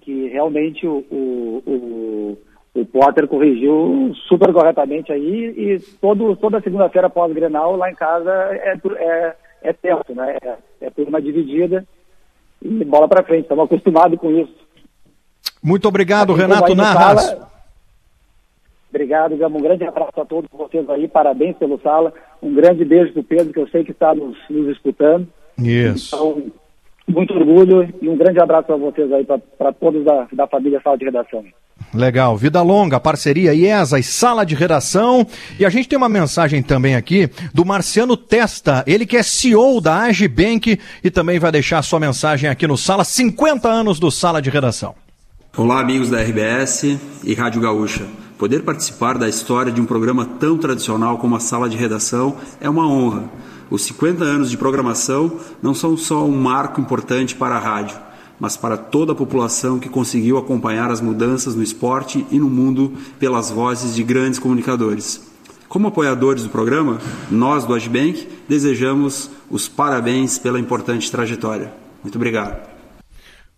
[0.01, 2.39] que realmente o, o, o,
[2.81, 8.79] o Potter corrigiu super corretamente aí e todo, toda segunda-feira pós-Grenal lá em casa é,
[8.97, 10.39] é, é tenso, né?
[10.41, 10.57] É,
[10.87, 11.87] é turma dividida
[12.63, 13.43] e bola para frente.
[13.43, 14.55] Estamos acostumados com isso.
[15.63, 17.58] Muito obrigado, Assim Renato Narras.
[18.99, 19.59] Obrigado, Gama.
[19.59, 21.07] Um grande abraço a todos vocês aí.
[21.07, 22.13] Parabéns pelo Sala.
[22.43, 25.29] Um grande beijo pro Pedro, que eu sei que está nos, nos escutando.
[25.57, 26.17] Isso.
[26.17, 26.43] Então,
[27.07, 30.99] muito orgulho e um grande abraço para vocês aí, para todos da, da família Sala
[30.99, 31.45] de Redação.
[31.95, 35.25] Legal, vida longa, parceria IESA e sala de redação.
[35.61, 39.81] E a gente tem uma mensagem também aqui do Marciano Testa, ele que é CEO
[39.81, 44.43] da Agibank e também vai deixar sua mensagem aqui no Sala, 50 anos do Sala
[44.43, 44.95] de Redação.
[45.57, 48.05] Olá, amigos da RBS e Rádio Gaúcha.
[48.39, 52.71] Poder participar da história de um programa tão tradicional como a Sala de Redação é
[52.71, 53.29] uma honra.
[53.69, 57.99] Os 50 anos de programação não são só um marco importante para a rádio,
[58.39, 62.93] mas para toda a população que conseguiu acompanhar as mudanças no esporte e no mundo
[63.19, 65.21] pelas vozes de grandes comunicadores.
[65.69, 71.75] Como apoiadores do programa, nós do Agibank desejamos os parabéns pela importante trajetória.
[72.05, 72.78] Muito obrigado.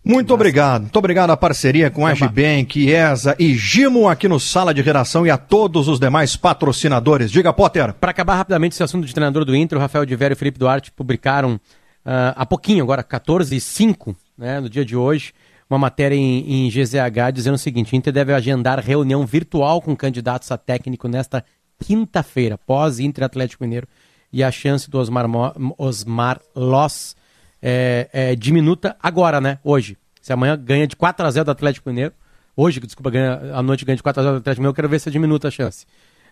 [0.03, 0.81] Muito obrigado.
[0.81, 5.27] Muito obrigado à parceria com a Agibank, ESA e Gimo aqui no Sala de Redação
[5.27, 7.31] e a todos os demais patrocinadores.
[7.31, 7.93] Diga, Potter.
[7.93, 10.37] Para acabar rapidamente esse assunto de treinador do Inter, o Rafael de Vério e o
[10.37, 15.33] Felipe Duarte publicaram uh, há pouquinho, agora 14 e 5, né, no dia de hoje,
[15.69, 20.51] uma matéria em, em GZH dizendo o seguinte: Inter deve agendar reunião virtual com candidatos
[20.51, 21.45] a técnico nesta
[21.79, 23.87] quinta-feira, pós Inter Atlético Mineiro,
[24.33, 27.15] e a chance do Osmar, Mo, Osmar Loss
[27.61, 29.59] é, é, diminuta agora, né?
[29.63, 29.97] Hoje.
[30.21, 32.13] Se amanhã ganha de 4 a 0 do Atlético Mineiro,
[32.55, 34.89] hoje, desculpa, ganha, a noite ganha de 4 a 0 do Atlético Mineiro, eu quero
[34.89, 35.85] ver se diminuta a chance.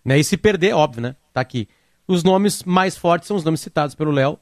[0.05, 0.19] Né?
[0.19, 1.15] E se perder, óbvio, né?
[1.33, 1.67] Tá aqui.
[2.07, 4.37] Os nomes mais fortes são os nomes citados pelo Léo,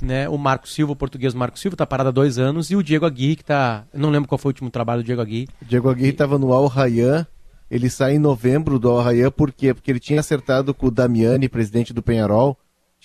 [0.00, 0.28] né?
[0.28, 3.06] O Marco Silva, o português Marco Silva, tá parado há dois anos, e o Diego
[3.06, 3.84] Aguirre, que tá.
[3.92, 5.48] não lembro qual foi o último trabalho do Diego Aguirre.
[5.60, 7.26] O Diego Aguirre estava no Al Rayyan,
[7.70, 9.72] ele sai em novembro do Al Rayyan, por quê?
[9.74, 12.58] Porque ele tinha acertado com o Damiani, presidente do Penharol,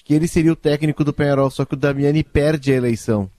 [0.03, 3.29] que ele seria o técnico do Penharol, só que o Damiani perde a eleição.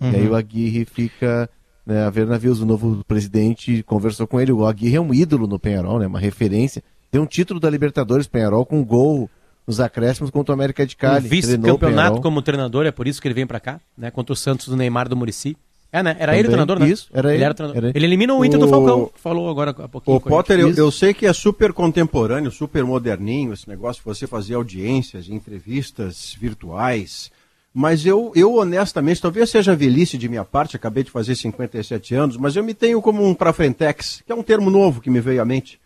[0.00, 0.10] Uhum.
[0.10, 1.48] E aí o Aguirre fica
[1.84, 2.60] né, a ver navios.
[2.60, 4.52] O novo presidente conversou com ele.
[4.52, 6.82] O Aguirre é um ídolo no Penharol, né, uma referência.
[7.10, 9.30] Tem um título da Libertadores Penharol com um gol
[9.66, 11.26] nos acréscimos contra o América de Cali.
[11.26, 14.36] Um vice-campeonato como treinador, é por isso que ele vem para cá, né, contra o
[14.36, 15.56] Santos do Neymar do Murici.
[15.96, 16.10] É, né?
[16.18, 16.88] Era Também, ele o treinador, né?
[16.88, 17.36] Isso, era ele.
[17.38, 17.78] Ele, era treinador.
[17.78, 17.98] Era ele.
[17.98, 18.62] ele elimina o Inter o...
[18.62, 20.16] do Falcão, falou agora há pouquinho.
[20.18, 24.26] O Potter, eu, eu, sei que é super contemporâneo, super moderninho esse negócio de você
[24.26, 27.30] fazer audiências, entrevistas virtuais.
[27.72, 32.36] Mas eu, eu honestamente, talvez seja velhice de minha parte, acabei de fazer 57 anos,
[32.36, 35.20] mas eu me tenho como um pra frentex, que é um termo novo que me
[35.20, 35.80] veio à mente.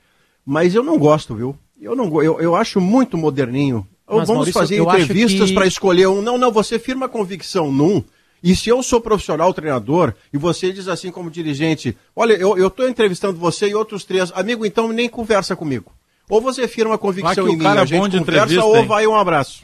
[0.45, 1.57] Mas eu não gosto, viu?
[1.81, 3.87] Eu não eu, eu acho muito moderninho.
[4.09, 5.55] Mas, Vamos Maurício, fazer entrevistas que...
[5.55, 6.21] para escolher um.
[6.21, 8.03] Não, não, você firma convicção num.
[8.43, 12.89] E se eu sou profissional treinador e você diz assim como dirigente, olha, eu estou
[12.89, 15.93] entrevistando você e outros três, amigo, então nem conversa comigo.
[16.29, 19.63] Ou você firma convicção em mim, a gente conversa, ou vai um abraço.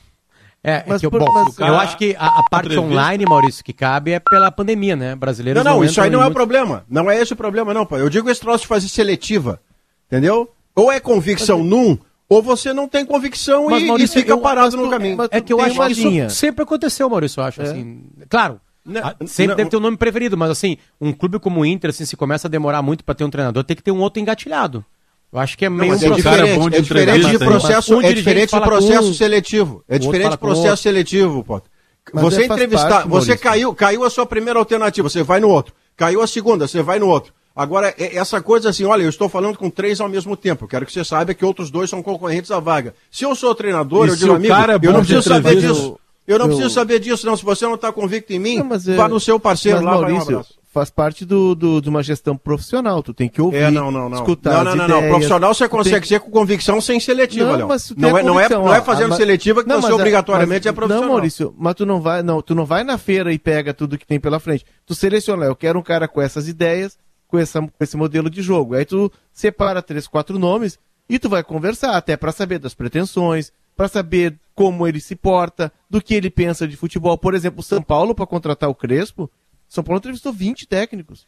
[0.62, 2.80] É, é mas, é eu, bom, mas, eu acho que a, a parte entrevista.
[2.80, 5.14] online, Maurício, que cabe é pela pandemia, né?
[5.14, 6.84] Brasileiros não, não, isso aí não é o problema.
[6.90, 8.00] Não é esse o problema, não, pai.
[8.00, 9.60] Eu digo esse troço de fazer seletiva.
[10.08, 10.50] Entendeu?
[10.74, 11.98] Ou é convicção mas, num,
[12.28, 15.16] ou você não tem convicção mas, e, Maurício, e, fica eu, parado no caminho.
[15.30, 17.64] É que eu acho que isso sempre aconteceu, Maurício, eu acho, é.
[17.64, 18.02] assim.
[18.28, 21.66] Claro, não, sempre não, deve ter um nome preferido, mas assim, um clube como o
[21.66, 24.00] Inter, assim, se começa a demorar muito para ter um treinador, tem que ter um
[24.00, 24.84] outro engatilhado.
[25.32, 28.00] Eu acho que é meio não, um é diferente, é, é diferente de processo, um
[28.00, 29.84] é diferente de processo um, seletivo.
[29.88, 31.70] É diferente de processo seletivo, Potter.
[32.12, 35.74] Você é entrevistar, parte, você caiu, caiu a sua primeira alternativa, você vai no outro.
[35.96, 37.32] Caiu a segunda, você vai no outro.
[37.54, 40.64] Agora, essa coisa assim, olha, eu estou falando com três ao mesmo tempo.
[40.64, 42.94] Eu quero que você saiba que outros dois são concorrentes à vaga.
[43.10, 45.98] Se eu sou treinador, e eu digo, amigo, é eu não preciso saber disso.
[46.26, 46.50] Eu não eu...
[46.50, 47.36] preciso saber disso, não.
[47.36, 50.40] Se você não está convicto em mim, não, mas, vá no seu parceiro lá, Maurício,
[50.40, 50.44] um
[50.76, 53.02] faz parte do, do, de uma gestão profissional.
[53.02, 54.18] Tu tem que ouvir, é, não, não, não.
[54.18, 54.62] escutar.
[54.62, 55.08] Não, não, não, não.
[55.08, 56.08] Profissional você consegue tem...
[56.08, 59.16] ser com convicção sem seletiva, não, mas não, é, não, é, não é fazendo ó,
[59.16, 61.06] seletiva que não, você obrigatoriamente mas, é profissional.
[61.06, 63.96] Não, Maurício, mas tu não vai, não, tu não vai na feira e pega tudo
[63.96, 64.66] que tem pela frente.
[64.84, 68.42] Tu seleciona, eu quero um cara com essas ideias, com, essa, com esse modelo de
[68.42, 68.74] jogo.
[68.74, 73.50] Aí tu separa três, quatro nomes e tu vai conversar até para saber das pretensões,
[73.74, 77.16] para saber como ele se porta, do que ele pensa de futebol.
[77.18, 79.30] Por exemplo, o São Paulo para contratar o Crespo,
[79.68, 81.26] São Paulo entrevistou 20 técnicos.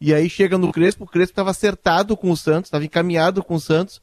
[0.00, 3.54] E aí chega no Crespo, o Crespo estava acertado com o Santos, estava encaminhado com
[3.54, 4.00] o Santos.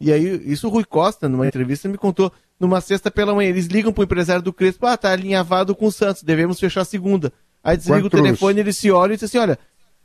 [0.00, 3.66] E aí, isso o Rui Costa, numa entrevista, me contou, numa sexta pela manhã, eles
[3.66, 7.32] ligam pro empresário do Crespo, ah, tá alinhavado com o Santos, devemos fechar a segunda.
[7.62, 9.56] Aí desliga o telefone, ele se olha e diz assim, olha,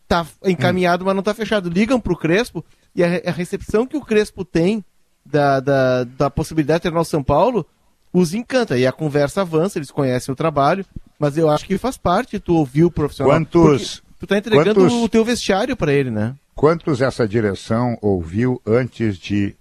[0.08, 1.08] tá encaminhado, hum.
[1.08, 1.70] mas não tá fechado.
[1.70, 2.64] Ligam pro Crespo,
[2.96, 4.86] e a, a recepção que o Crespo tem
[5.26, 7.66] da, da, da possibilidade de treinar o São Paulo
[8.14, 8.78] os encanta.
[8.78, 10.86] E a conversa avança, eles conhecem o trabalho,
[11.18, 13.34] mas eu acho que faz parte tu ouvir o profissional.
[13.34, 14.04] Quantos.
[14.20, 16.36] Tu tá entregando quantos, o teu vestiário para ele, né?
[16.54, 19.56] Quantos essa direção ouviu antes de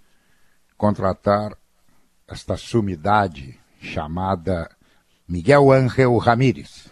[0.77, 1.57] contratar
[2.29, 4.71] esta sumidade chamada
[5.27, 6.91] Miguel Ángel Ramírez?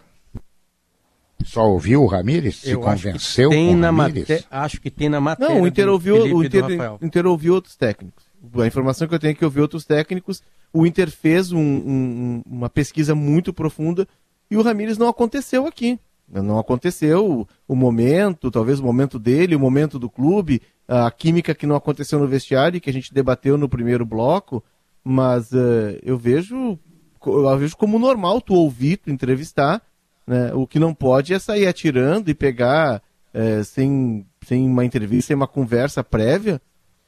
[1.45, 2.57] Só ouviu o Ramírez?
[2.57, 4.47] Se eu convenceu tem com na Ramírez?
[4.51, 5.55] Acho que tem na matéria.
[5.55, 6.65] Não, o Inter ouviu, o Inter,
[7.01, 8.28] Inter ouviu outros técnicos.
[8.61, 12.43] A informação que eu tenho é que ouviu outros técnicos o Inter fez um, um,
[12.47, 14.07] uma pesquisa muito profunda
[14.51, 15.99] e o Ramires não aconteceu aqui.
[16.31, 21.67] Não aconteceu o momento, talvez o momento dele, o momento do clube, a química que
[21.67, 24.63] não aconteceu no vestiário, que a gente debateu no primeiro bloco,
[25.03, 26.79] mas uh, eu vejo
[27.27, 29.83] eu vejo como normal tu ouvir, tu entrevistar,
[30.27, 30.53] né?
[30.55, 33.03] o que não pode é sair atirando e pegar
[33.35, 36.61] é, sem, sem uma entrevista, sem uma conversa prévia,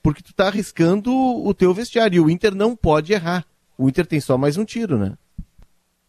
[0.02, 2.16] porque tu tá arriscando o teu vestiário.
[2.16, 3.44] E o Inter não pode errar.
[3.76, 5.14] O Inter tem só mais um tiro, né?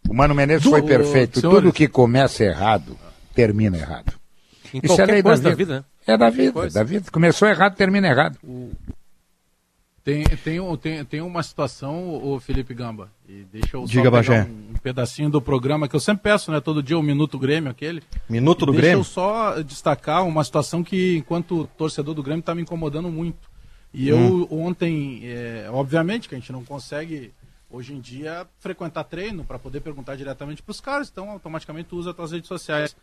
[0.09, 1.39] O Mano Menezes foi perfeito.
[1.39, 1.61] Senhores.
[1.61, 2.97] Tudo que começa errado,
[3.33, 4.13] termina errado.
[4.73, 5.73] Em Isso é lei coisa da vida.
[5.73, 5.91] da vida.
[6.07, 7.11] É da vida, da vida.
[7.11, 8.37] Começou errado, termina errado.
[10.03, 14.45] Tem, tem, tem, tem uma situação, o Felipe Gamba, e deixa eu Diga, só pegar
[14.45, 16.59] um, um, pedacinho do programa que eu sempre peço, né?
[16.59, 18.01] Todo dia o um Minuto Grêmio, aquele.
[18.27, 19.03] Minuto do deixa Grêmio?
[19.03, 23.50] Deixa eu só destacar uma situação que, enquanto torcedor do Grêmio, está me incomodando muito.
[23.93, 24.47] E hum.
[24.49, 27.33] eu ontem, é, obviamente que a gente não consegue
[27.69, 32.11] hoje em dia frequentar treino para poder perguntar diretamente para os caras, então automaticamente usa
[32.11, 32.95] as tuas redes sociais.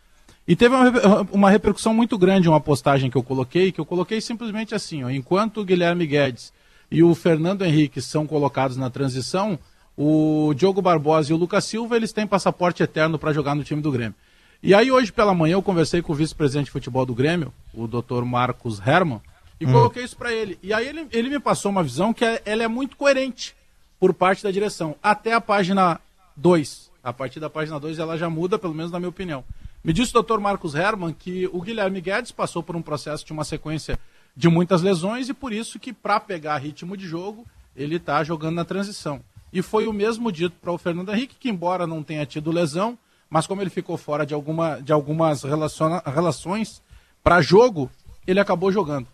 [0.47, 4.21] E teve uma, uma, repercussão muito grande uma postagem que eu coloquei, que eu coloquei
[4.21, 6.53] simplesmente assim, ó, enquanto o Guilherme Guedes
[6.91, 9.59] e o Fernando Henrique são colocados na transição,
[9.97, 13.83] o Diogo Barbosa e o Lucas Silva, eles têm passaporte eterno para jogar no time
[13.83, 14.15] do Grêmio.
[14.63, 17.87] E aí hoje pela manhã eu conversei com o vice-presidente de futebol do Grêmio, o
[17.87, 18.25] Dr.
[18.25, 19.21] Marcos Herman,
[19.61, 19.73] e hum.
[19.73, 20.59] coloquei isso para ele.
[20.63, 23.55] E aí ele, ele me passou uma visão que é, ela é muito coerente
[23.99, 26.01] por parte da direção, até a página
[26.37, 26.91] 2.
[27.03, 29.45] A partir da página 2 ela já muda, pelo menos na minha opinião.
[29.83, 30.39] Me disse o Dr.
[30.39, 33.99] Marcos Herman que o Guilherme Guedes passou por um processo de uma sequência
[34.37, 38.57] de muitas lesões e por isso que para pegar ritmo de jogo ele está jogando
[38.57, 39.21] na transição.
[39.53, 42.99] E foi o mesmo dito para o Fernando Henrique, que embora não tenha tido lesão,
[43.31, 46.83] mas como ele ficou fora de, alguma, de algumas relações
[47.23, 47.91] para jogo,
[48.27, 49.07] ele acabou jogando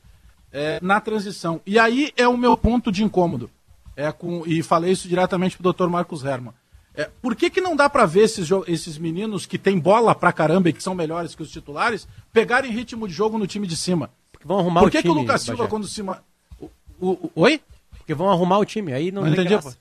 [0.54, 1.60] é, na transição.
[1.66, 3.50] E aí é o meu ponto de incômodo.
[3.96, 5.88] É com, e falei isso diretamente para o Dr.
[5.88, 6.54] Marcos Herman.
[6.94, 10.32] É, por que, que não dá para ver esses, esses meninos que têm bola pra
[10.32, 13.76] caramba e que são melhores que os titulares pegarem ritmo de jogo no time de
[13.76, 14.10] cima?
[14.30, 16.02] Porque vão arrumar Por que, o time, que o Lucas Silva, quando se.
[16.02, 17.60] O, o, oi?
[17.98, 19.48] Porque vão arrumar o time, aí não, não entendi.
[19.48, 19.76] Graça.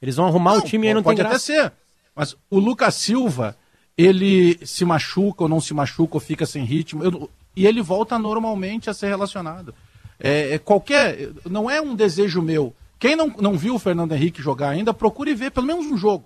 [0.00, 1.46] Eles vão arrumar não, o time e aí não pode tem graça.
[1.46, 1.72] Pode até ser.
[2.16, 3.56] Mas o Lucas Silva,
[3.96, 8.18] ele se machuca ou não se machuca ou fica sem ritmo, eu, e ele volta
[8.18, 9.74] normalmente a ser relacionado.
[10.24, 11.32] É, é, qualquer.
[11.44, 12.74] Não é um desejo meu.
[12.98, 16.24] Quem não, não viu o Fernando Henrique jogar ainda, procure ver pelo menos um jogo.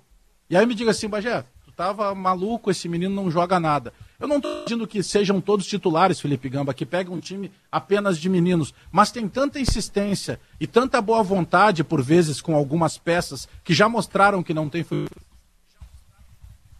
[0.49, 3.91] E aí me diga assim, Bagé, tu tava maluco, esse menino não joga nada.
[4.17, 8.17] Eu não estou dizendo que sejam todos titulares, Felipe Gamba, que pegam um time apenas
[8.17, 13.49] de meninos, mas tem tanta insistência e tanta boa vontade, por vezes, com algumas peças
[13.65, 14.85] que já mostraram que não tem.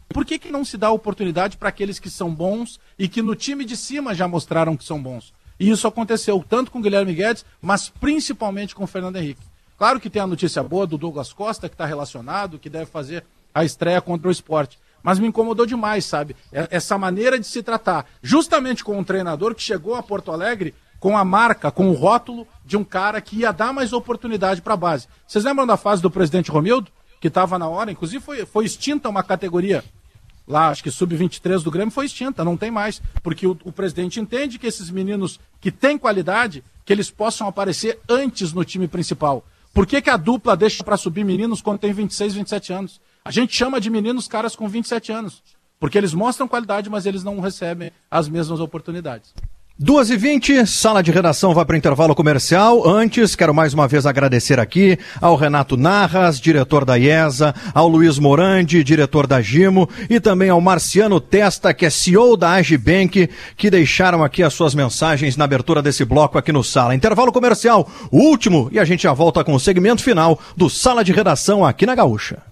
[0.08, 3.36] Por que, que não se dá oportunidade para aqueles que são bons e que no
[3.36, 5.34] time de cima já mostraram que são bons?
[5.60, 9.42] E isso aconteceu tanto com Guilherme Guedes, mas principalmente com Fernando Henrique.
[9.78, 13.26] Claro que tem a notícia boa do Douglas Costa, que está relacionado, que deve fazer
[13.54, 16.36] a estreia contra o esporte mas me incomodou demais, sabe?
[16.52, 20.74] É, essa maneira de se tratar, justamente com um treinador que chegou a Porto Alegre
[21.00, 24.74] com a marca, com o rótulo de um cara que ia dar mais oportunidade para
[24.74, 25.08] a base.
[25.26, 26.92] Vocês lembram da fase do presidente Romildo?
[27.22, 29.84] Que estava na hora, inclusive foi, foi extinta uma categoria
[30.50, 34.20] lá, acho que sub-23 do Grêmio foi extinta, não tem mais, porque o, o, presidente
[34.20, 39.46] entende que esses meninos que têm qualidade, que eles possam aparecer antes no time principal.
[39.72, 43.00] Por que, que a dupla deixa para subir meninos quando tem 26, 27 anos?
[43.24, 45.44] A gente chama de meninos caras com 27 anos.
[45.80, 49.34] Porque eles mostram qualidade, mas eles não recebem as mesmas oportunidades.
[49.82, 52.86] 2 e 20 sala de redação vai para o intervalo comercial.
[52.86, 58.20] Antes, quero mais uma vez agradecer aqui ao Renato Narras, diretor da IESA, ao Luiz
[58.20, 63.70] Morandi, diretor da Gimo, e também ao Marciano Testa, que é CEO da Agibank, que
[63.70, 66.94] deixaram aqui as suas mensagens na abertura desse bloco aqui no Sala.
[66.94, 71.14] Intervalo comercial, último, e a gente já volta com o segmento final do Sala de
[71.14, 72.49] Redação aqui na Gaúcha.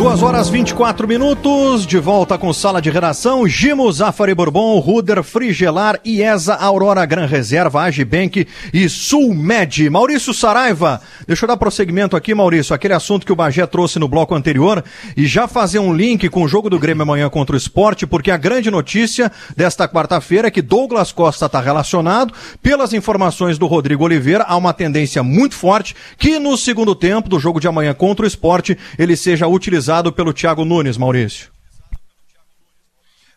[0.00, 6.00] Duas horas 24 minutos, de volta com sala de redação, Gimo, Zafari Bourbon, Ruder, Frigelar,
[6.02, 9.90] IESA, Aurora Gran Reserva, Agibank e Sulmed.
[9.90, 14.08] Maurício Saraiva, deixa eu dar prosseguimento aqui, Maurício, aquele assunto que o Bagé trouxe no
[14.08, 14.82] bloco anterior
[15.14, 18.30] e já fazer um link com o jogo do Grêmio amanhã contra o esporte, porque
[18.30, 22.32] a grande notícia desta quarta-feira é que Douglas Costa está relacionado.
[22.62, 27.38] Pelas informações do Rodrigo Oliveira, há uma tendência muito forte que no segundo tempo do
[27.38, 31.50] jogo de amanhã contra o esporte ele seja utilizado utilizado pelo Thiago Nunes, Maurício?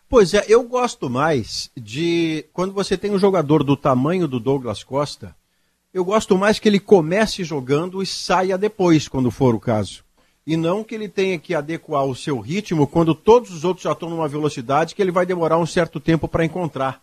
[0.08, 4.84] Pois é, eu gosto mais de quando você tem um jogador do tamanho do Douglas
[4.84, 5.34] Costa,
[5.92, 10.04] eu gosto mais que ele comece jogando e saia depois, quando for o caso.
[10.46, 13.92] E não que ele tenha que adequar o seu ritmo quando todos os outros já
[13.92, 17.00] estão numa velocidade que ele vai demorar um certo tempo para encontrar.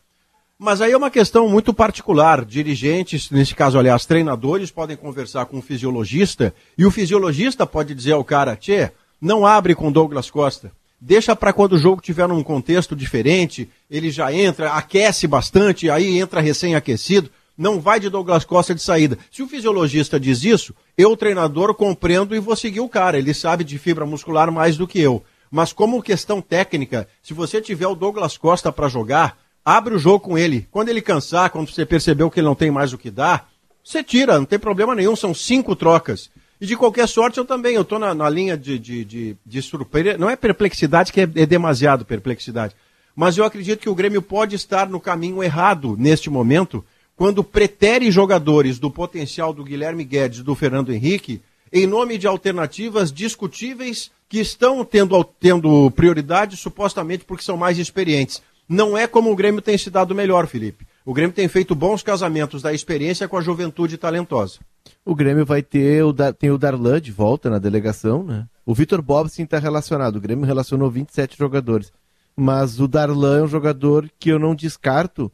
[0.58, 2.46] Mas aí é uma questão muito particular.
[2.46, 8.12] Dirigentes, nesse caso, aliás, treinadores, podem conversar com o fisiologista e o fisiologista pode dizer
[8.12, 8.92] ao cara: Tchê,
[9.22, 10.72] não abre com Douglas Costa.
[11.00, 16.20] Deixa para quando o jogo tiver num contexto diferente, ele já entra, aquece bastante, aí
[16.20, 17.30] entra recém-aquecido.
[17.58, 19.18] Não vai de Douglas Costa de saída.
[19.32, 23.18] Se o fisiologista diz isso, eu, treinador, compreendo e vou seguir o cara.
[23.18, 25.24] Ele sabe de fibra muscular mais do que eu.
[25.50, 30.22] Mas como questão técnica, se você tiver o Douglas Costa para jogar, abre o jogo
[30.22, 30.68] com ele.
[30.72, 33.50] Quando ele cansar, quando você percebeu que ele não tem mais o que dar,
[33.84, 36.30] você tira, não tem problema nenhum, são cinco trocas.
[36.62, 39.62] E de qualquer sorte, eu também, eu estou na, na, linha de, de, de, de
[39.64, 40.16] surpresa.
[40.16, 42.76] Não é perplexidade, que é, é demasiado perplexidade.
[43.16, 46.86] Mas eu acredito que o Grêmio pode estar no caminho errado neste momento,
[47.16, 51.42] quando pretere jogadores do potencial do Guilherme Guedes e do Fernando Henrique,
[51.74, 58.40] em nome de alternativas discutíveis que estão tendo, tendo prioridade supostamente porque são mais experientes.
[58.70, 60.86] Não é como o Grêmio tem se dado melhor, Felipe.
[61.06, 64.60] O Grêmio tem feito bons casamentos da experiência com a juventude talentosa.
[65.04, 68.48] O Grêmio vai ter o, tem o Darlan de volta na delegação, né?
[68.66, 70.18] O Vitor Bobsin está relacionado.
[70.18, 71.92] O Grêmio relacionou 27 jogadores.
[72.36, 75.32] Mas o Darlan é um jogador que eu não descarto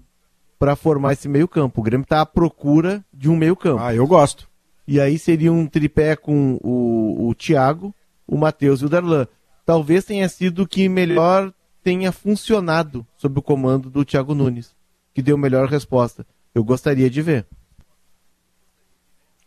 [0.57, 1.81] para formar esse meio-campo.
[1.81, 3.81] O Grêmio está à procura de um meio-campo.
[3.81, 4.47] Ah, eu gosto.
[4.87, 7.93] E aí seria um tripé com o, o Thiago,
[8.25, 9.27] o Matheus e o Darlan.
[9.65, 11.53] Talvez tenha sido o que melhor
[11.83, 14.73] tenha funcionado sob o comando do Thiago Nunes,
[15.17, 16.23] que deu melhor resposta.
[16.53, 17.47] Eu gostaria de ver.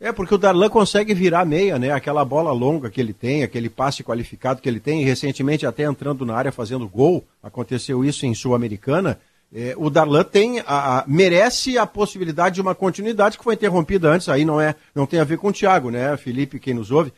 [0.01, 1.93] É, porque o Darlan consegue virar meia, né?
[1.93, 5.85] Aquela bola longa que ele tem, aquele passe qualificado que ele tem, e recentemente até
[5.85, 9.21] entrando na área fazendo gol, aconteceu isso em Sul-Americana.
[9.55, 14.11] É, o Darlan tem a, a, merece a possibilidade de uma continuidade que foi interrompida
[14.11, 16.17] antes, aí não é não tem a ver com o Thiago, né?
[16.17, 17.13] Felipe, quem nos ouve,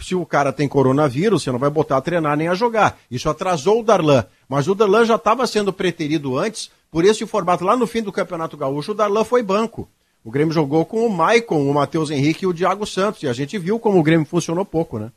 [0.00, 2.98] se o cara tem coronavírus, você não vai botar a treinar nem a jogar.
[3.10, 4.24] Isso atrasou o Darlan.
[4.46, 7.64] Mas o Darlan já estava sendo preterido antes, por esse formato.
[7.64, 9.90] Lá no fim do Campeonato Gaúcho, o Darlan foi banco.
[10.22, 13.20] O Grêmio jogou com o Maicon, o Matheus Henrique e o Thiago Santos.
[13.24, 15.10] E a gente viu como o Grêmio funcionou pouco, né?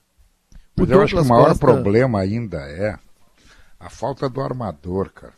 [0.76, 1.68] Mas eu acho que o maior Costa...
[1.68, 2.98] problema ainda é
[3.80, 5.34] a falta do armador, cara.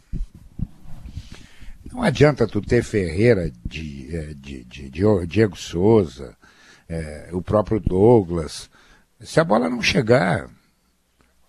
[1.92, 6.38] Não adianta tu ter Ferreira, de, é, de, de, de Diego Souza,
[6.88, 8.70] é, o próprio Douglas.
[9.20, 10.50] Se a bola não chegar,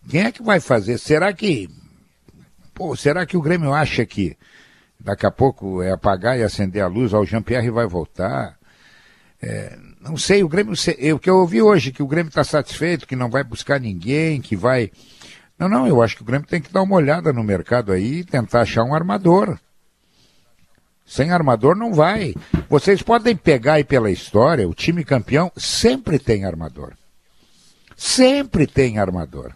[0.09, 0.99] quem é que vai fazer?
[0.99, 1.71] Será que.
[2.75, 4.37] Pô, será que o Grêmio acha que
[5.01, 8.57] daqui a pouco é apagar e acender a luz, ó, o Jean-Pierre vai voltar?
[9.43, 10.75] É, não sei, o Grêmio.
[11.15, 14.41] O que eu ouvi hoje, que o Grêmio está satisfeito, que não vai buscar ninguém,
[14.41, 14.91] que vai.
[15.59, 18.19] Não, não, eu acho que o Grêmio tem que dar uma olhada no mercado aí
[18.19, 19.59] e tentar achar um armador.
[21.07, 22.35] Sem armador não vai.
[22.69, 26.93] Vocês podem pegar aí pela história, o time campeão sempre tem armador.
[27.97, 29.53] Sempre tem armador.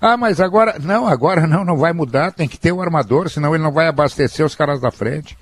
[0.00, 0.78] Ah, mas agora.
[0.78, 3.88] Não, agora não, não vai mudar, tem que ter o armador, senão ele não vai
[3.88, 5.36] abastecer os caras da frente.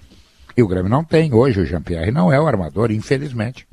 [0.57, 3.69] E o Grêmio não tem hoje, o Jean-Pierre não é o armador, infelizmente.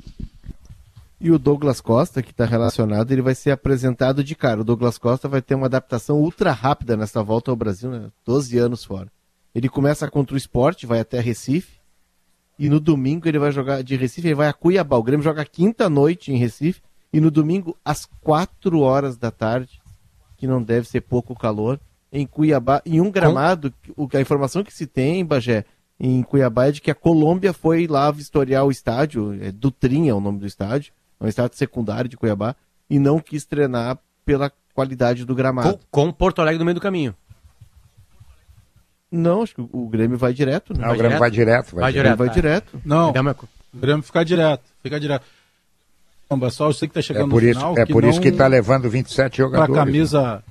[1.18, 4.60] E o Douglas Costa, que está relacionado, ele vai ser apresentado de cara.
[4.60, 8.08] O Douglas Costa vai ter uma adaptação ultra rápida nessa volta ao Brasil, né?
[8.26, 9.08] 12 anos fora.
[9.54, 11.78] Ele começa contra o esporte, vai até Recife.
[12.58, 14.98] E no domingo ele vai jogar de Recife, ele vai a Cuiabá.
[14.98, 16.82] O Grêmio joga quinta noite em Recife.
[17.10, 19.80] E no domingo, às 4 horas da tarde,
[20.44, 21.80] que não deve ser pouco calor,
[22.12, 23.72] em Cuiabá, em um gramado,
[24.12, 25.64] a informação que se tem, Bagé,
[25.98, 30.14] em Cuiabá é de que a Colômbia foi lá vistoriar o estádio, é Dutrinha é
[30.14, 32.54] o nome do estádio, é um estádio secundário de Cuiabá,
[32.90, 35.78] e não quis treinar pela qualidade do gramado.
[35.90, 37.14] Com, com Porto Alegre no meio do caminho.
[39.10, 40.76] Não, acho que o Grêmio vai direto.
[40.76, 40.84] Né?
[40.84, 41.74] Ah, o Grêmio vai direto.
[41.74, 42.18] Vai, vai direto.
[42.18, 42.82] Vai direto.
[42.84, 44.64] Não, o Grêmio fica direto.
[44.82, 45.24] Fica direto.
[46.50, 47.78] Só eu sei que tá chegando é por isso, final.
[47.78, 49.74] É por isso que tá levando 27 jogadores.
[49.74, 50.36] Pra camisa...
[50.36, 50.42] Né?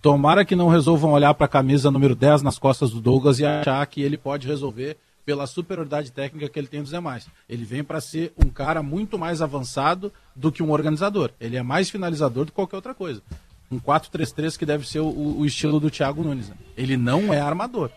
[0.00, 3.46] Tomara que não resolvam olhar para a camisa número 10 nas costas do Douglas e
[3.46, 7.26] achar que ele pode resolver pela superioridade técnica que ele tem dos demais.
[7.48, 11.30] Ele vem para ser um cara muito mais avançado do que um organizador.
[11.40, 13.22] Ele é mais finalizador do que qualquer outra coisa
[13.70, 16.48] um 4-3-3 que deve ser o, o, estilo do Thiago Nunes.
[16.48, 16.56] Né?
[16.76, 17.90] Ele não é armador.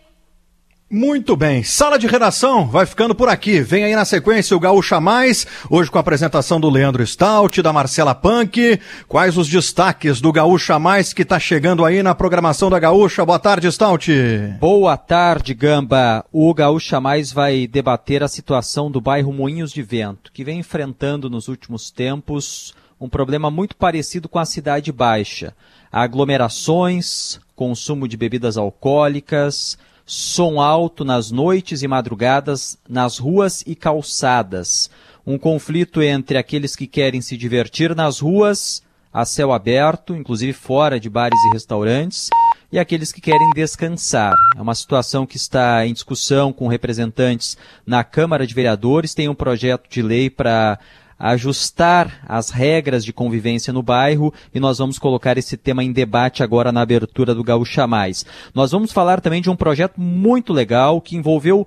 [0.90, 3.60] Muito bem, sala de redação vai ficando por aqui.
[3.60, 7.74] Vem aí na sequência o Gaúcha Mais, hoje com a apresentação do Leandro Stout, da
[7.74, 8.80] Marcela Punk.
[9.06, 13.22] Quais os destaques do Gaúcha Mais que está chegando aí na programação da Gaúcha?
[13.22, 14.10] Boa tarde, Stout.
[14.58, 16.24] Boa tarde, Gamba.
[16.32, 21.28] O Gaúcha Mais vai debater a situação do bairro Moinhos de Vento, que vem enfrentando
[21.28, 25.54] nos últimos tempos um problema muito parecido com a Cidade Baixa.
[25.92, 29.76] Aglomerações, consumo de bebidas alcoólicas,
[30.10, 34.90] som alto nas noites e madrugadas nas ruas e calçadas.
[35.26, 38.82] Um conflito entre aqueles que querem se divertir nas ruas,
[39.12, 42.30] a céu aberto, inclusive fora de bares e restaurantes,
[42.72, 44.32] e aqueles que querem descansar.
[44.56, 49.12] É uma situação que está em discussão com representantes na Câmara de Vereadores.
[49.12, 50.78] Tem um projeto de lei para
[51.18, 56.42] ajustar as regras de convivência no bairro e nós vamos colocar esse tema em debate
[56.42, 58.24] agora na abertura do Gaúcha Mais.
[58.54, 61.66] Nós vamos falar também de um projeto muito legal que envolveu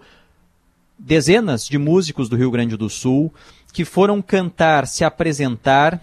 [0.98, 3.34] dezenas de músicos do Rio Grande do Sul
[3.74, 6.02] que foram cantar, se apresentar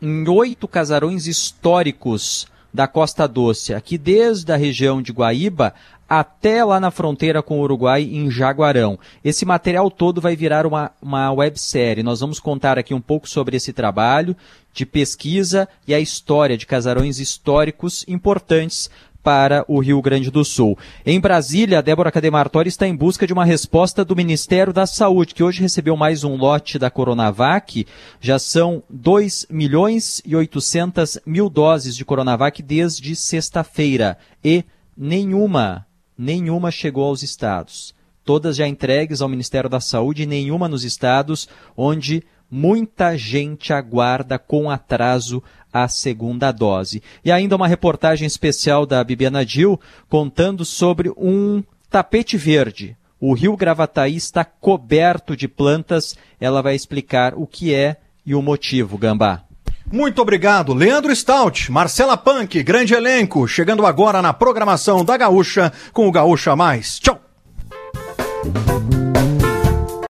[0.00, 5.74] em oito casarões históricos da Costa Doce, aqui desde a região de Guaíba
[6.08, 8.98] até lá na fronteira com o Uruguai, em Jaguarão.
[9.24, 12.02] Esse material todo vai virar uma, uma websérie.
[12.02, 14.36] Nós vamos contar aqui um pouco sobre esse trabalho
[14.72, 18.90] de pesquisa e a história de casarões históricos importantes
[19.26, 20.78] para o Rio Grande do Sul.
[21.04, 25.34] Em Brasília, a Débora Cademartori está em busca de uma resposta do Ministério da Saúde,
[25.34, 27.84] que hoje recebeu mais um lote da Coronavac.
[28.20, 34.16] Já são 2 milhões e 800 mil doses de Coronavac desde sexta-feira.
[34.44, 34.64] E
[34.96, 35.84] nenhuma
[36.16, 37.94] nenhuma chegou aos estados.
[38.24, 44.38] Todas já entregues ao Ministério da Saúde e nenhuma nos estados onde muita gente aguarda
[44.38, 47.02] com atraso a segunda dose.
[47.24, 49.78] E ainda uma reportagem especial da Bibiana Dil
[50.08, 52.96] contando sobre um tapete verde.
[53.20, 56.16] O rio Gravataí está coberto de plantas.
[56.40, 59.45] Ela vai explicar o que é e o motivo, Gambá.
[59.90, 66.08] Muito obrigado, Leandro Stout, Marcela Punk, grande elenco, chegando agora na programação da Gaúcha com
[66.08, 66.98] o Gaúcha Mais.
[66.98, 67.20] Tchau!